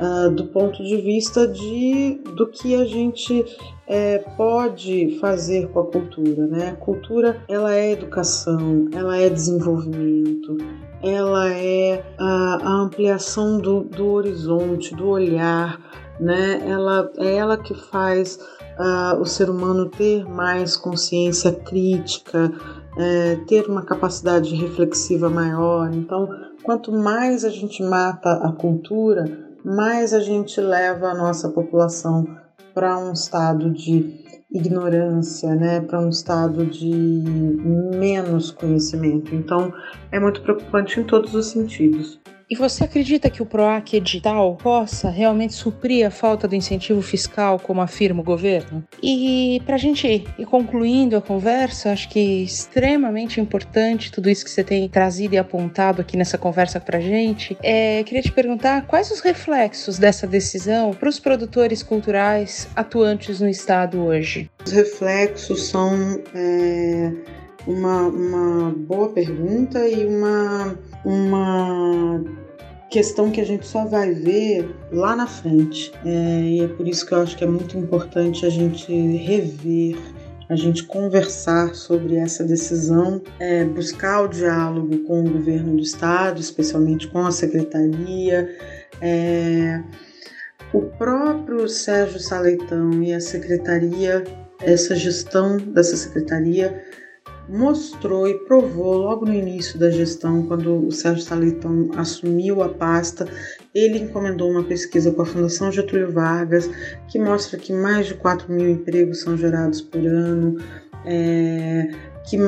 [0.00, 3.44] uh, do ponto de vista de, do que a gente
[3.86, 6.70] é, pode fazer com a cultura, né?
[6.70, 10.56] A cultura ela é educação, ela é desenvolvimento,
[11.02, 15.78] ela é a, a ampliação do, do horizonte, do olhar,
[16.18, 16.62] né?
[16.66, 18.38] Ela é ela que faz
[18.78, 22.52] uh, o ser humano ter mais consciência crítica,
[22.96, 25.90] é, ter uma capacidade reflexiva maior.
[25.94, 26.28] Então,
[26.62, 29.24] quanto mais a gente mata a cultura,
[29.64, 32.26] mais a gente leva a nossa população
[32.74, 39.34] para um estado de ignorância, né, para um estado de menos conhecimento.
[39.34, 39.72] Então,
[40.10, 42.20] é muito preocupante em todos os sentidos.
[42.52, 47.58] E você acredita que o PROAC edital possa realmente suprir a falta do incentivo fiscal,
[47.58, 48.84] como afirma o governo?
[49.02, 54.44] E para a gente ir concluindo a conversa, acho que é extremamente importante tudo isso
[54.44, 57.56] que você tem trazido e apontado aqui nessa conversa para a gente.
[57.62, 63.48] É, queria te perguntar quais os reflexos dessa decisão para os produtores culturais atuantes no
[63.48, 64.50] estado hoje?
[64.62, 67.12] Os reflexos são é,
[67.66, 72.41] uma, uma boa pergunta e uma, uma
[72.92, 75.90] questão que a gente só vai ver lá na frente.
[76.04, 79.96] É, e é por isso que eu acho que é muito importante a gente rever
[80.48, 86.42] a gente conversar sobre essa decisão, é, buscar o diálogo com o governo do estado,
[86.42, 88.54] especialmente com a secretaria.
[89.00, 89.82] É,
[90.74, 94.24] o próprio Sérgio Saleitão e a secretaria,
[94.60, 96.84] essa gestão dessa secretaria,
[97.48, 103.26] mostrou e provou logo no início da gestão, quando o Sérgio Saleitão assumiu a pasta,
[103.74, 106.70] ele encomendou uma pesquisa com a Fundação Getúlio Vargas
[107.08, 110.58] que mostra que mais de 4 mil empregos são gerados por ano,
[111.04, 111.90] é,
[112.24, 112.38] que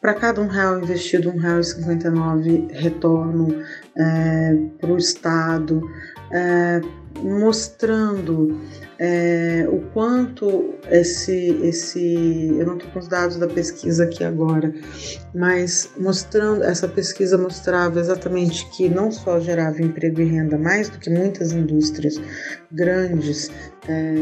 [0.00, 3.62] para cada um real investido, um real e 59 retornam
[3.96, 5.80] é, para o Estado,
[6.32, 6.80] é,
[7.22, 8.60] mostrando
[9.04, 12.54] é, o quanto esse, esse.
[12.56, 14.72] Eu não estou com os dados da pesquisa aqui agora,
[15.34, 21.00] mas mostrando, essa pesquisa mostrava exatamente que não só gerava emprego e renda, mais do
[21.00, 22.20] que muitas indústrias
[22.70, 23.50] grandes
[23.88, 24.14] é,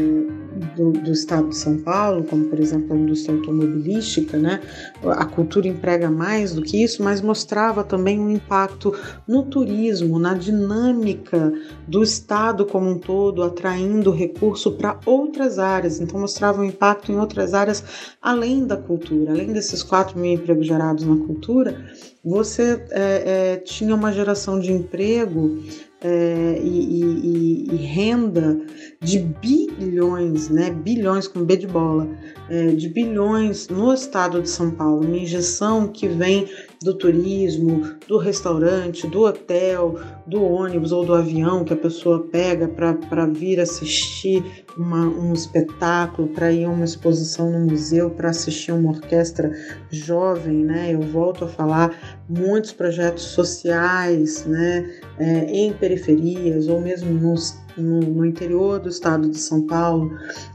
[0.75, 4.59] do, do, estado de São Paulo, como por exemplo a indústria automobilística, né?
[5.03, 8.93] A cultura emprega mais do que isso, mas mostrava também um impacto
[9.27, 11.53] no turismo, na dinâmica
[11.87, 15.99] do estado como um todo, atraindo recurso para outras áreas.
[15.99, 17.83] Então mostrava um impacto em outras áreas
[18.21, 21.85] além da cultura, além desses 4 mil empregos gerados na cultura,
[22.23, 25.59] você é, é, tinha uma geração de emprego
[26.03, 28.59] é, e, e, e, renda
[29.01, 32.07] de bilhões, né, bilhões com B de bola,
[32.47, 36.47] é, de bilhões no estado de São Paulo, uma injeção que vem
[36.83, 42.67] do turismo, do restaurante, do hotel, do ônibus ou do avião que a pessoa pega
[42.67, 48.71] para vir assistir uma, um espetáculo, para ir a uma exposição no museu, para assistir
[48.71, 49.51] uma orquestra
[49.91, 50.93] jovem, né?
[50.93, 54.89] Eu volto a falar muitos projetos sociais, né?
[55.19, 60.11] É, em periferias ou mesmo nos, no, no, interior do estado de São Paulo,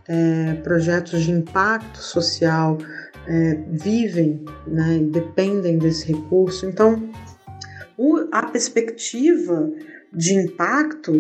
[0.09, 2.79] é, projetos de impacto social
[3.27, 5.01] é, vivem, né?
[5.11, 6.67] Dependem desse recurso.
[6.67, 7.11] Então,
[7.97, 9.71] o, a perspectiva
[10.13, 11.13] de impacto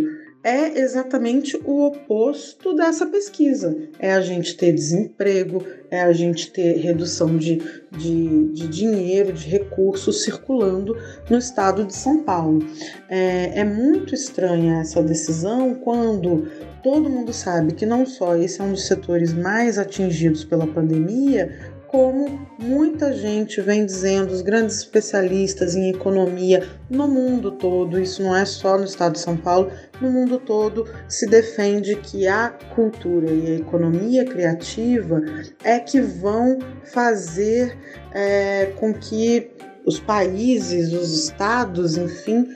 [0.46, 3.76] é exatamente o oposto dessa pesquisa.
[3.98, 9.48] É a gente ter desemprego, é a gente ter redução de, de, de dinheiro, de
[9.48, 10.96] recursos circulando
[11.28, 12.64] no estado de São Paulo.
[13.08, 16.46] É, é muito estranha essa decisão quando
[16.80, 21.74] todo mundo sabe que não só esse é um dos setores mais atingidos pela pandemia,
[21.96, 28.36] como muita gente vem dizendo, os grandes especialistas em economia no mundo todo, isso não
[28.36, 33.30] é só no estado de São Paulo, no mundo todo se defende que a cultura
[33.30, 35.22] e a economia criativa
[35.62, 37.76] é que vão fazer
[38.12, 39.50] é, com que
[39.86, 42.48] os países, os estados, enfim,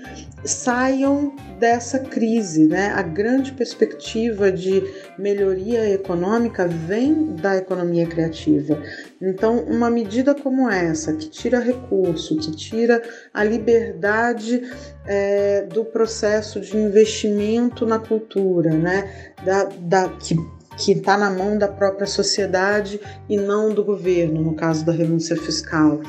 [0.45, 2.93] saiam dessa crise, né?
[2.95, 4.83] A grande perspectiva de
[5.19, 8.81] melhoria econômica vem da economia criativa.
[9.21, 14.63] Então, uma medida como essa, que tira recurso, que tira a liberdade
[15.07, 19.33] é, do processo de investimento na cultura, né?
[19.45, 20.35] Da, da, que
[20.77, 25.37] que está na mão da própria sociedade e não do governo, no caso da renúncia
[25.37, 26.01] fiscal.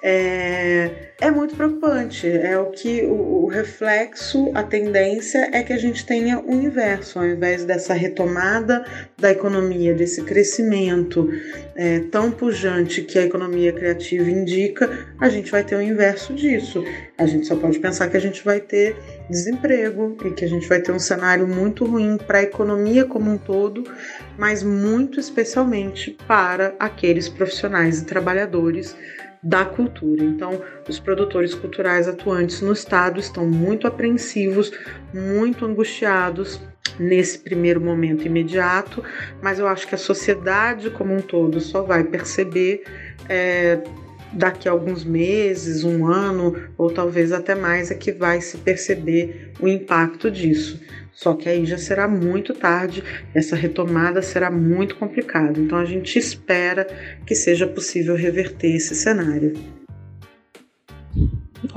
[0.00, 2.28] É, é muito preocupante.
[2.28, 7.18] É o que o, o, reflexo, a tendência é que a gente tenha o inverso,
[7.18, 8.84] ao invés dessa retomada
[9.18, 11.28] da economia, desse crescimento
[11.74, 16.84] é, tão pujante que a economia criativa indica, a gente vai ter o inverso disso.
[17.16, 18.96] A gente só pode pensar que a gente vai ter
[19.28, 23.30] desemprego e que a gente vai ter um cenário muito ruim para a economia como
[23.30, 23.82] um todo,
[24.36, 28.96] mas muito especialmente para aqueles profissionais e trabalhadores
[29.42, 30.24] da cultura.
[30.24, 34.72] Então, os produtores culturais atuantes no estado estão muito apreensivos,
[35.12, 36.60] muito angustiados
[36.98, 39.02] nesse primeiro momento imediato,
[39.42, 42.82] mas eu acho que a sociedade como um todo só vai perceber
[43.28, 43.80] é,
[44.32, 49.52] daqui a alguns meses, um ano ou talvez até mais é que vai se perceber
[49.60, 50.80] o impacto disso.
[51.18, 53.02] Só que aí já será muito tarde,
[53.34, 55.58] essa retomada será muito complicada.
[55.58, 56.86] Então a gente espera
[57.26, 59.52] que seja possível reverter esse cenário.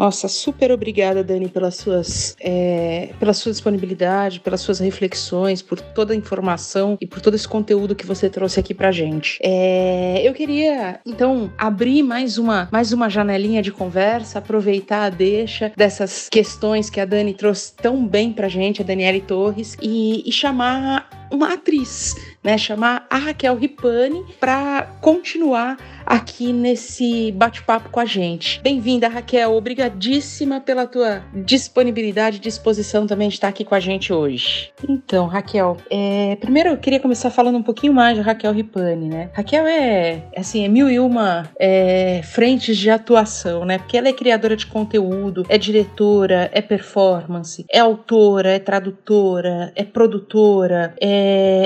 [0.01, 6.11] Nossa, super obrigada, Dani, pelas suas, é, pela sua disponibilidade, pelas suas reflexões, por toda
[6.11, 9.37] a informação e por todo esse conteúdo que você trouxe aqui pra gente.
[9.43, 15.71] É, eu queria, então, abrir mais uma, mais uma janelinha de conversa, aproveitar a deixa
[15.77, 20.31] dessas questões que a Dani trouxe tão bem pra gente, a Daniele Torres, e, e
[20.31, 22.57] chamar uma atriz, né?
[22.57, 28.59] Chamar a Raquel Ripani para continuar aqui nesse bate-papo com a gente.
[28.61, 29.53] Bem-vinda, Raquel.
[29.53, 34.71] Obrigadíssima pela tua disponibilidade e disposição também de estar aqui com a gente hoje.
[34.87, 39.29] Então, Raquel, é, primeiro eu queria começar falando um pouquinho mais de Raquel Ripani, né?
[39.33, 43.77] Raquel é, assim, é mil e uma é, frentes de atuação, né?
[43.77, 49.83] Porque ela é criadora de conteúdo, é diretora, é performance, é autora, é tradutora, é
[49.83, 51.20] produtora, é,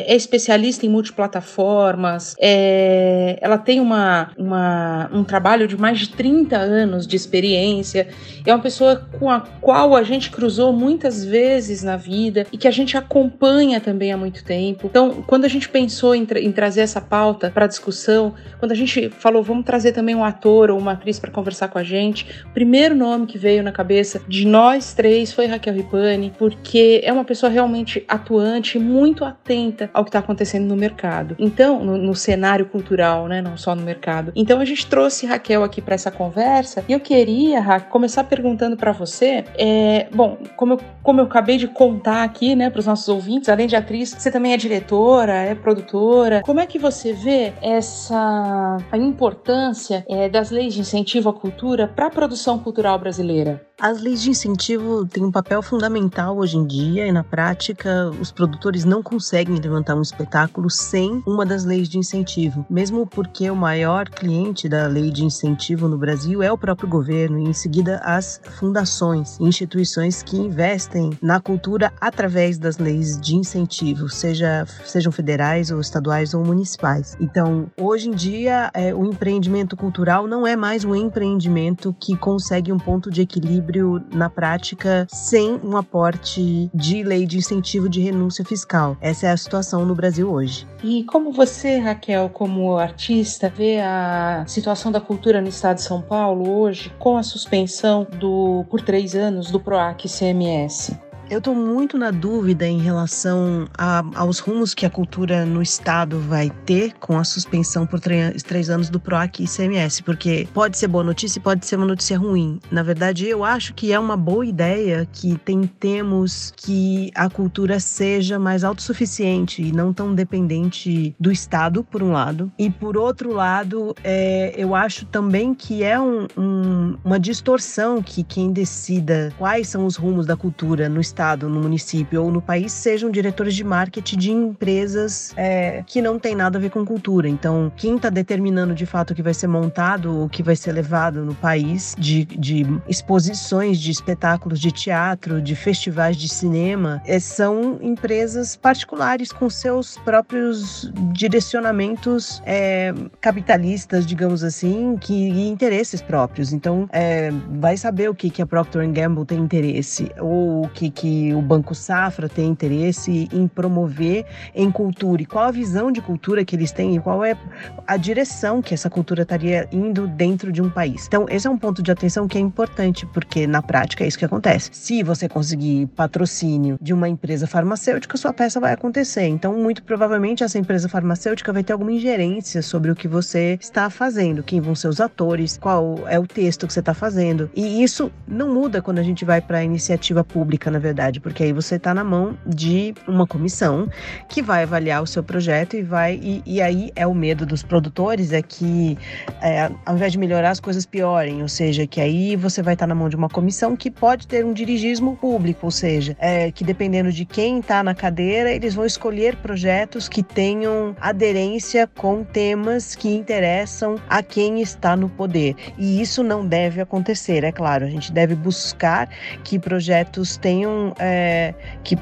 [0.07, 6.57] é especialista em multiplataformas, é, ela tem uma uma, um trabalho de mais de 30
[6.57, 8.07] anos de experiência,
[8.45, 12.67] é uma pessoa com a qual a gente cruzou muitas vezes na vida e que
[12.67, 14.87] a gente acompanha também há muito tempo.
[14.87, 18.75] Então, quando a gente pensou em, tra em trazer essa pauta para discussão, quando a
[18.75, 22.25] gente falou, vamos trazer também um ator ou uma atriz para conversar com a gente,
[22.45, 27.11] o primeiro nome que veio na cabeça de nós três foi Raquel Ripani, porque é
[27.11, 31.35] uma pessoa realmente atuante, muito atuante atenta ao que está acontecendo no mercado.
[31.37, 34.31] Então, no, no, cenário cultural, né, não só no mercado.
[34.35, 38.75] Então, a gente trouxe Raquel aqui para essa conversa e eu queria, Raquel, começar perguntando
[38.75, 42.87] para você, é, bom, como eu, como eu acabei de contar aqui, né, para os
[42.87, 46.41] nossos ouvintes, além de atriz, você também é diretora, é produtora.
[46.43, 51.87] Como é que você vê essa a importância é, das leis de incentivo à cultura
[51.87, 53.61] para a produção cultural brasileira?
[53.79, 58.31] As leis de incentivo têm um papel fundamental hoje em dia e na prática os
[58.31, 63.55] produtores não conseguem levantar um espetáculo sem uma das leis de incentivo, mesmo porque o
[63.55, 67.97] maior cliente da lei de incentivo no Brasil é o próprio governo e em seguida
[67.97, 75.69] as fundações, instituições que investem na cultura através das leis de incentivo, seja sejam federais
[75.69, 77.17] ou estaduais ou municipais.
[77.19, 82.71] Então, hoje em dia, é, o empreendimento cultural não é mais um empreendimento que consegue
[82.71, 87.99] um ponto de equilíbrio equilíbrio na prática sem um aporte de lei de incentivo de
[87.99, 88.95] renúncia fiscal.
[89.01, 90.67] Essa é a situação no Brasil hoje.
[90.83, 96.01] E como você, Raquel, como artista, vê a situação da cultura no estado de São
[96.01, 100.91] Paulo hoje com a suspensão do por três anos do PROAC CMS?
[101.27, 106.19] Eu estou muito na dúvida em relação a, aos rumos que a cultura no Estado
[106.19, 110.87] vai ter com a suspensão por três anos do PROAC e ICMS, porque pode ser
[110.87, 112.59] boa notícia e pode ser uma notícia ruim.
[112.69, 118.37] Na verdade, eu acho que é uma boa ideia que tentemos que a cultura seja
[118.37, 122.51] mais autossuficiente e não tão dependente do Estado, por um lado.
[122.57, 128.23] E por outro lado, é, eu acho também que é um, um, uma distorção que
[128.23, 132.41] quem decida quais são os rumos da cultura no Estado estado, no município ou no
[132.41, 136.85] país sejam diretores de marketing de empresas é, que não tem nada a ver com
[136.85, 137.29] cultura.
[137.29, 140.73] Então, quem está determinando de fato o que vai ser montado, o que vai ser
[140.73, 147.17] levado no país, de, de exposições, de espetáculos de teatro, de festivais de cinema, é,
[147.17, 156.51] são empresas particulares com seus próprios direcionamentos é, capitalistas, digamos assim, que, e interesses próprios.
[156.51, 160.89] Então, é, vai saber o que, que a Procter Gamble tem interesse ou o que,
[160.89, 164.25] que que o Banco Safra tem interesse em promover
[164.55, 167.37] em cultura e qual a visão de cultura que eles têm e qual é
[167.85, 171.05] a direção que essa cultura estaria indo dentro de um país.
[171.05, 174.17] Então, esse é um ponto de atenção que é importante, porque na prática é isso
[174.17, 174.71] que acontece.
[174.73, 179.27] Se você conseguir patrocínio de uma empresa farmacêutica, sua peça vai acontecer.
[179.27, 183.91] Então, muito provavelmente essa empresa farmacêutica vai ter alguma ingerência sobre o que você está
[183.91, 187.47] fazendo, quem vão ser os atores, qual é o texto que você está fazendo.
[187.55, 191.19] E isso não muda quando a gente vai para a iniciativa pública, na verdade verdade,
[191.19, 193.89] porque aí você está na mão de uma comissão
[194.29, 196.15] que vai avaliar o seu projeto e vai.
[196.23, 198.97] E, e aí é o medo dos produtores é que
[199.41, 202.85] é, ao invés de melhorar as coisas piorem, ou seja, que aí você vai estar
[202.85, 206.49] tá na mão de uma comissão que pode ter um dirigismo público, ou seja, é,
[206.49, 212.23] que dependendo de quem está na cadeira, eles vão escolher projetos que tenham aderência com
[212.23, 215.55] temas que interessam a quem está no poder.
[215.77, 217.83] E isso não deve acontecer, é claro.
[217.83, 219.09] A gente deve buscar
[219.43, 221.95] que projetos tenham é, que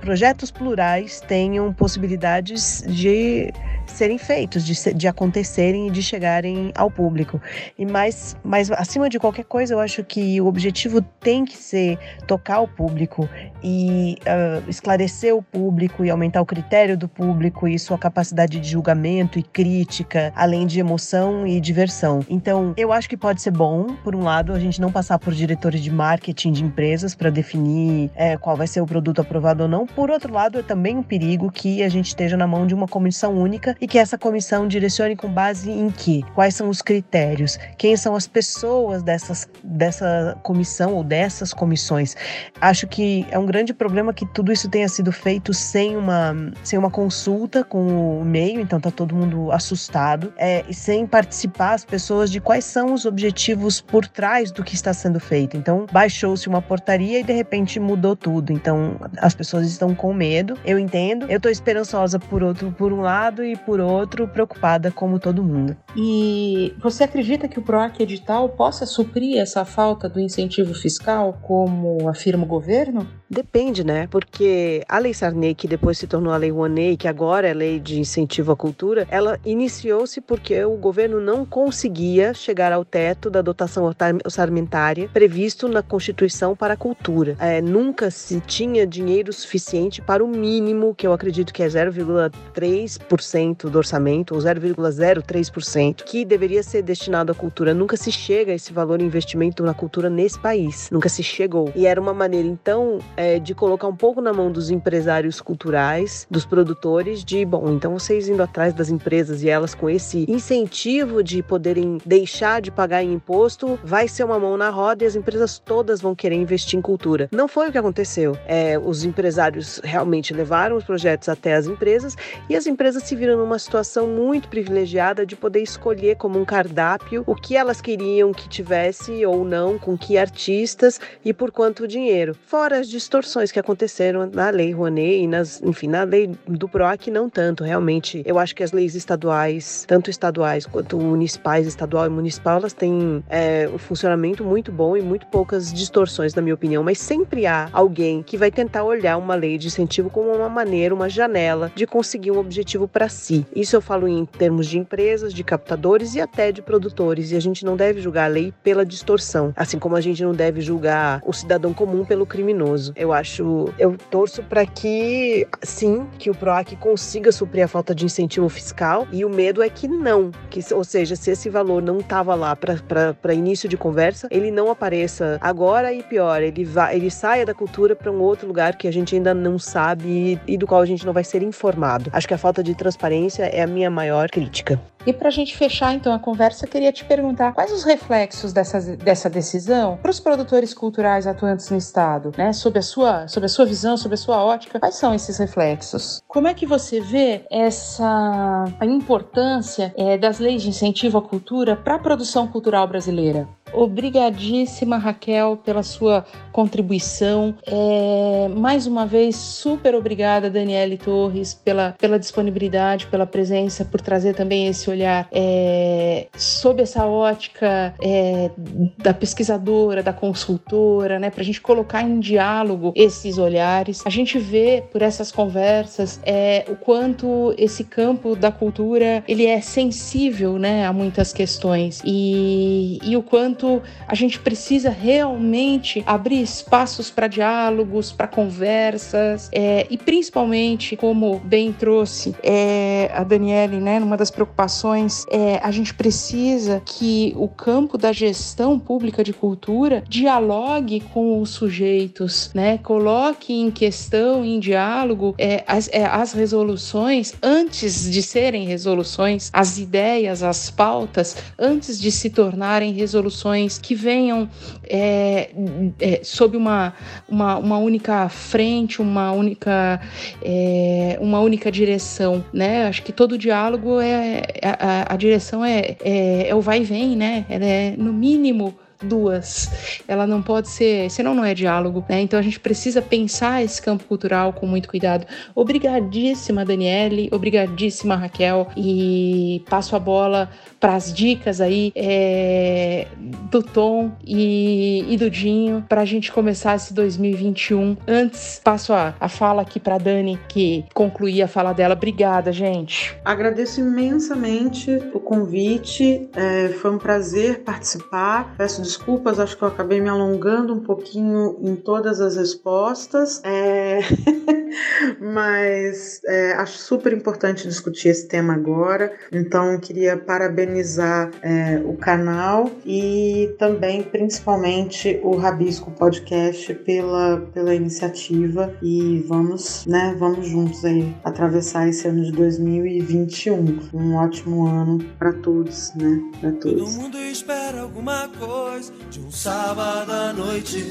[0.00, 3.52] projetos plurais tenham possibilidades de
[3.90, 7.40] serem feitos, de, de acontecerem e de chegarem ao público.
[7.78, 11.98] E mais, mais acima de qualquer coisa, eu acho que o objetivo tem que ser
[12.26, 13.28] tocar o público
[13.62, 18.68] e uh, esclarecer o público e aumentar o critério do público e sua capacidade de
[18.68, 22.24] julgamento e crítica, além de emoção e diversão.
[22.28, 25.34] Então, eu acho que pode ser bom, por um lado, a gente não passar por
[25.34, 29.68] diretores de marketing de empresas para definir é, qual vai ser o produto aprovado ou
[29.68, 29.86] não.
[29.86, 32.86] Por outro lado, é também um perigo que a gente esteja na mão de uma
[32.86, 36.22] comissão única e que essa comissão direcione com base em que?
[36.34, 37.58] Quais são os critérios?
[37.78, 42.16] Quem são as pessoas dessas, dessa comissão ou dessas comissões?
[42.60, 46.78] Acho que é um grande problema que tudo isso tenha sido feito sem uma, sem
[46.78, 51.84] uma consulta com o meio, então tá todo mundo assustado, é, e sem participar as
[51.84, 55.56] pessoas de quais são os objetivos por trás do que está sendo feito.
[55.56, 58.52] Então, baixou-se uma portaria e de repente mudou tudo.
[58.52, 60.58] Então, as pessoas estão com medo.
[60.64, 61.26] Eu entendo.
[61.28, 65.44] Eu tô esperançosa por outro, por um lado e por por outro, preocupada como todo
[65.44, 65.76] mundo.
[65.96, 72.08] E você acredita que o PROAC edital possa suprir essa falta do incentivo fiscal, como
[72.08, 73.06] afirma o governo?
[73.30, 74.08] Depende, né?
[74.10, 77.78] Porque a Lei Sarney, que depois se tornou a Lei Rouanet, que agora é Lei
[77.78, 83.40] de Incentivo à Cultura, ela iniciou-se porque o governo não conseguia chegar ao teto da
[83.40, 83.84] dotação
[84.24, 87.36] orçamentária previsto na Constituição para a cultura.
[87.38, 93.49] É, nunca se tinha dinheiro suficiente para o mínimo, que eu acredito que é 0,3%
[93.54, 97.74] do orçamento, ou 0,03%, que deveria ser destinado à cultura.
[97.74, 100.88] Nunca se chega a esse valor em investimento na cultura nesse país.
[100.90, 101.72] Nunca se chegou.
[101.74, 106.26] E era uma maneira, então, é, de colocar um pouco na mão dos empresários culturais,
[106.30, 111.22] dos produtores, de bom, então vocês indo atrás das empresas e elas com esse incentivo
[111.22, 115.16] de poderem deixar de pagar em imposto, vai ser uma mão na roda e as
[115.16, 117.28] empresas todas vão querer investir em cultura.
[117.32, 118.36] Não foi o que aconteceu.
[118.46, 122.16] É, os empresários realmente levaram os projetos até as empresas
[122.48, 127.24] e as empresas se viram numa situação muito privilegiada de poder escolher como um cardápio
[127.26, 132.36] o que elas queriam que tivesse ou não, com que artistas e por quanto dinheiro.
[132.46, 137.10] Fora as distorções que aconteceram na lei Rouanet e nas, enfim, na lei do PROAC
[137.10, 138.22] não tanto, realmente.
[138.26, 143.24] Eu acho que as leis estaduais, tanto estaduais quanto municipais, estadual e municipal, elas têm
[143.28, 147.68] é, um funcionamento muito bom e muito poucas distorções, na minha opinião, mas sempre há
[147.72, 151.86] alguém que vai tentar olhar uma lei de incentivo como uma maneira, uma janela de
[151.86, 153.29] conseguir um objetivo para si.
[153.54, 157.40] Isso eu falo em termos de empresas, de captadores e até de produtores, e a
[157.40, 161.22] gente não deve julgar a lei pela distorção, assim como a gente não deve julgar
[161.24, 162.92] o cidadão comum pelo criminoso.
[162.96, 168.04] Eu acho, eu torço para que sim, que o PROAC consiga suprir a falta de
[168.04, 171.98] incentivo fiscal e o medo é que não, que ou seja, se esse valor não
[171.98, 177.10] estava lá para início de conversa, ele não apareça agora e pior, ele vai, ele
[177.10, 180.08] saia da cultura para um outro lugar que a gente ainda não sabe
[180.46, 182.10] e, e do qual a gente não vai ser informado.
[182.12, 184.80] Acho que a falta de transparência é a minha maior crítica.
[185.06, 188.80] E para a gente fechar então a conversa, queria te perguntar quais os reflexos dessa,
[188.96, 192.52] dessa decisão para os produtores culturais atuantes no Estado, né?
[192.52, 196.20] Sob a, sua, sob a sua visão, sob a sua ótica, quais são esses reflexos?
[196.28, 201.76] Como é que você vê essa a importância é, das leis de incentivo à cultura
[201.76, 203.48] para a produção cultural brasileira?
[203.72, 207.54] Obrigadíssima, Raquel, pela sua contribuição.
[207.66, 214.34] É, mais uma vez, super obrigada, Daniele Torres, pela, pela disponibilidade, pela presença, por trazer
[214.34, 218.50] também esse olhar é, sob essa ótica é,
[218.98, 224.02] da pesquisadora, da consultora, né, para a gente colocar em diálogo esses olhares.
[224.04, 229.60] A gente vê por essas conversas é, o quanto esse campo da cultura ele é
[229.60, 236.40] sensível né, a muitas questões e, e o quanto quanto a gente precisa realmente abrir
[236.40, 244.00] espaços para diálogos, para conversas é, e principalmente, como bem trouxe é, a Daniele, né,
[244.00, 250.02] numa das preocupações, é, a gente precisa que o campo da gestão pública de cultura
[250.08, 257.34] dialogue com os sujeitos, né, coloque em questão, em diálogo é, as, é, as resoluções
[257.42, 263.49] antes de serem resoluções, as ideias, as pautas, antes de se tornarem resoluções
[263.80, 264.48] que venham
[264.88, 265.50] é,
[265.98, 266.94] é, sob uma,
[267.28, 270.00] uma, uma, única frente, uma única,
[270.42, 272.86] é, uma única direção, né?
[272.86, 277.16] Acho que todo diálogo é a, a direção é, é, é o vai e vem,
[277.16, 277.44] né?
[277.48, 280.02] Ela é no mínimo duas.
[280.06, 282.20] Ela não pode ser, senão não é diálogo, né?
[282.20, 285.26] Então a gente precisa pensar esse campo cultural com muito cuidado.
[285.54, 293.06] Obrigadíssima, Daniele, obrigadíssima, Raquel, e passo a bola para as dicas aí é,
[293.50, 297.96] do Tom e, e do Dinho para a gente começar esse 2021.
[298.08, 301.94] Antes, passo a, a fala aqui para Dani, que concluir a fala dela.
[301.94, 303.14] Obrigada, gente.
[303.24, 308.54] Agradeço imensamente o convite, é, foi um prazer participar.
[308.56, 314.00] Peço desculpas, acho que eu acabei me alongando um pouquinho em todas as respostas, é...
[315.20, 319.12] mas é, acho super importante discutir esse tema agora.
[319.32, 328.72] Então, queria parabenizar é, o canal e também, principalmente, o Rabisco Podcast pela, pela iniciativa.
[328.82, 333.90] E vamos, né, vamos juntos aí atravessar esse ano de 2021.
[333.92, 336.20] Um ótimo ano para todos, né?
[336.40, 336.94] Para todos.
[336.94, 338.79] Todo mundo espera alguma coisa
[339.10, 340.82] de um sábado à noite.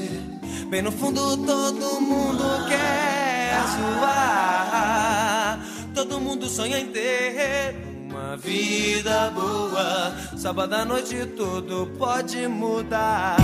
[0.68, 5.60] Bem no fundo, todo mundo quer zoar.
[5.94, 7.74] Todo mundo sonha em ter
[8.08, 10.14] uma vida boa.
[10.36, 13.36] Sábado à noite, tudo pode mudar.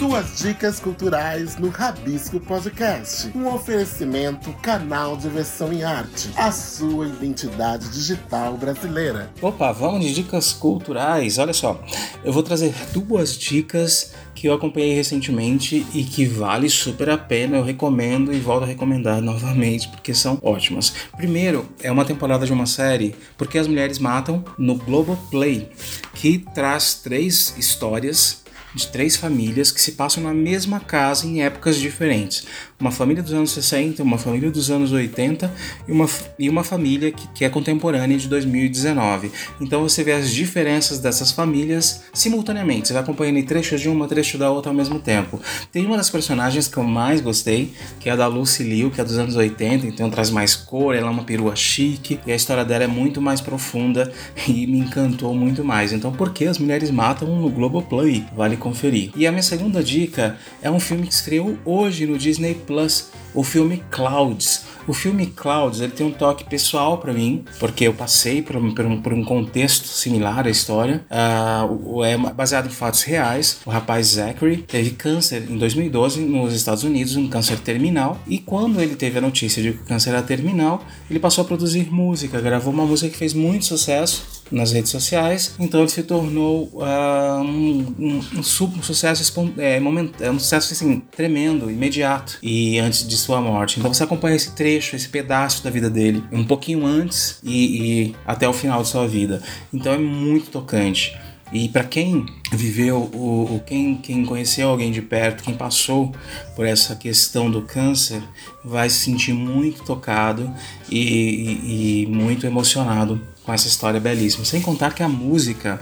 [0.00, 3.30] Suas dicas culturais no Rabisco Podcast.
[3.36, 6.30] Um oferecimento canal de versão em arte.
[6.36, 9.30] A sua identidade digital brasileira.
[9.42, 11.36] Opa, vamos de dicas culturais.
[11.36, 11.78] Olha só,
[12.24, 17.58] eu vou trazer duas dicas que eu acompanhei recentemente e que vale super a pena.
[17.58, 20.94] Eu recomendo e volto a recomendar novamente porque são ótimas.
[21.14, 25.68] Primeiro, é uma temporada de uma série Porque as Mulheres Matam no Globoplay,
[26.14, 28.39] que traz três histórias
[28.74, 32.46] de três famílias que se passam na mesma casa em épocas diferentes.
[32.78, 35.52] Uma família dos anos 60, uma família dos anos 80
[35.86, 36.08] e uma,
[36.38, 39.30] e uma família que, que é contemporânea de 2019.
[39.60, 42.88] Então você vê as diferenças dessas famílias simultaneamente.
[42.88, 45.40] Você vai acompanhando trechos de uma, trecho da outra ao mesmo tempo.
[45.72, 49.00] Tem uma das personagens que eu mais gostei, que é a da Lucy Liu, que
[49.00, 52.36] é dos anos 80, então traz mais cor, ela é uma perua chique e a
[52.36, 54.12] história dela é muito mais profunda
[54.46, 55.92] e me encantou muito mais.
[55.92, 58.24] Então, por que as mulheres matam no Globoplay?
[58.34, 59.10] Vale conferir.
[59.16, 63.42] E a minha segunda dica é um filme que estreou hoje no Disney Plus, o
[63.42, 64.70] filme Clouds.
[64.86, 68.74] O filme Clouds ele tem um toque pessoal para mim, porque eu passei por um,
[68.74, 71.04] por por um contexto similar à história.
[71.10, 73.60] Uh, é baseado em fatos reais.
[73.64, 78.20] O rapaz Zachary teve câncer em 2012 nos Estados Unidos, um câncer terminal.
[78.26, 81.46] E quando ele teve a notícia de que o câncer era terminal, ele passou a
[81.46, 86.02] produzir música, gravou uma música que fez muito sucesso nas redes sociais, então ele se
[86.02, 89.22] tornou uh, um, um, um, sucesso
[89.58, 89.76] é,
[90.20, 93.78] é um sucesso assim, tremendo, imediato e antes de sua morte.
[93.78, 98.16] Então você acompanha esse trecho, esse pedaço da vida dele, um pouquinho antes e, e
[98.26, 99.42] até o final de sua vida.
[99.72, 101.16] Então é muito tocante.
[101.52, 106.14] E para quem viveu, o, o, quem, quem conheceu alguém de perto, quem passou
[106.54, 108.22] por essa questão do câncer,
[108.64, 110.52] vai se sentir muito tocado
[110.88, 114.44] e, e, e muito emocionado com essa história belíssima.
[114.44, 115.80] Sem contar que a música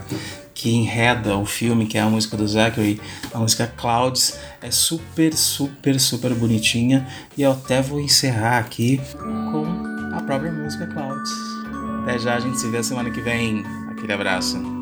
[0.54, 3.00] que enreda o filme, que é a música do Zachary,
[3.32, 7.06] a música Clouds, é super, super, super bonitinha.
[7.36, 9.00] E eu até vou encerrar aqui
[9.52, 9.64] com
[10.12, 11.30] a própria música Clouds.
[12.02, 13.64] Até já, a gente se vê semana que vem.
[13.90, 14.77] Aquele abraço.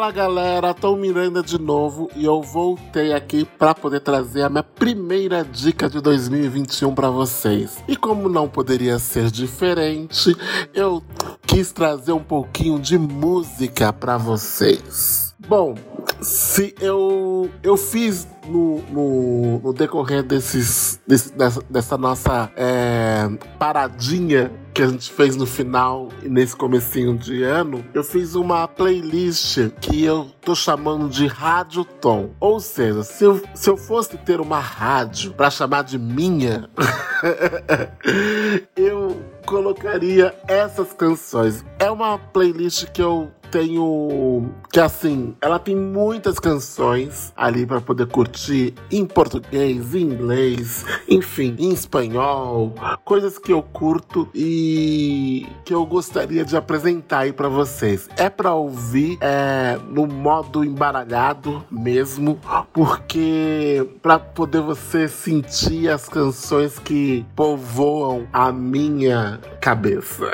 [0.00, 4.62] Fala galera, Tom Miranda de novo e eu voltei aqui para poder trazer a minha
[4.62, 7.84] primeira dica de 2021 para vocês.
[7.86, 10.34] E como não poderia ser diferente,
[10.72, 11.02] eu
[11.42, 15.34] quis trazer um pouquinho de música para vocês.
[15.46, 15.74] Bom,
[16.22, 23.28] se eu eu fiz no, no, no decorrer desses, desse, dessa, dessa nossa é,
[23.58, 28.66] paradinha que a gente fez no final e nesse comecinho de ano, eu fiz uma
[28.68, 32.30] playlist que eu tô chamando de Rádio Tom.
[32.38, 36.68] Ou seja, se eu, se eu fosse ter uma rádio para chamar de minha,
[38.76, 41.64] eu colocaria essas canções.
[41.78, 48.06] É uma playlist que eu tenho que assim, ela tem muitas canções ali para poder
[48.06, 52.72] curtir em português, em inglês, enfim, em espanhol,
[53.04, 58.08] coisas que eu curto e que eu gostaria de apresentar aí para vocês.
[58.16, 62.38] É para ouvir é, no modo embaralhado mesmo,
[62.72, 69.29] porque para poder você sentir as canções que povoam a minha
[69.60, 70.30] cabeça.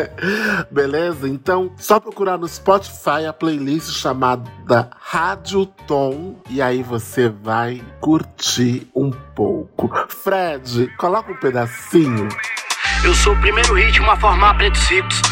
[0.70, 1.28] Beleza?
[1.28, 8.88] Então, só procurar no Spotify a playlist chamada Rádio Tom e aí você vai curtir
[8.94, 9.90] um pouco.
[10.08, 12.28] Fred, coloca um pedacinho.
[13.04, 15.31] Eu sou o primeiro ritmo a formar pretos.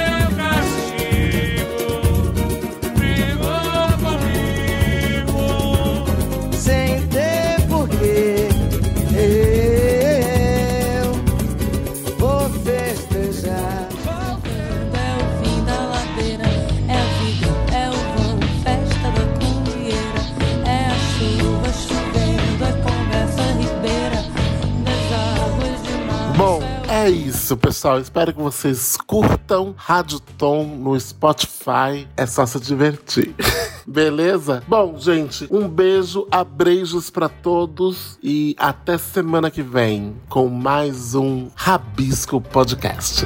[27.11, 27.99] Isso, pessoal.
[27.99, 32.07] Espero que vocês curtam Rádio Tom no Spotify.
[32.15, 33.35] É só se divertir.
[33.85, 34.63] Beleza?
[34.67, 41.49] Bom, gente, um beijo, abreijos para todos e até semana que vem com mais um
[41.55, 43.25] Rabisco Podcast.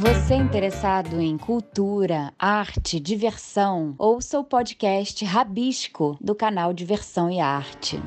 [0.00, 8.00] Você interessado em cultura, arte, diversão, ouça o podcast Rabisco do canal Diversão e Arte.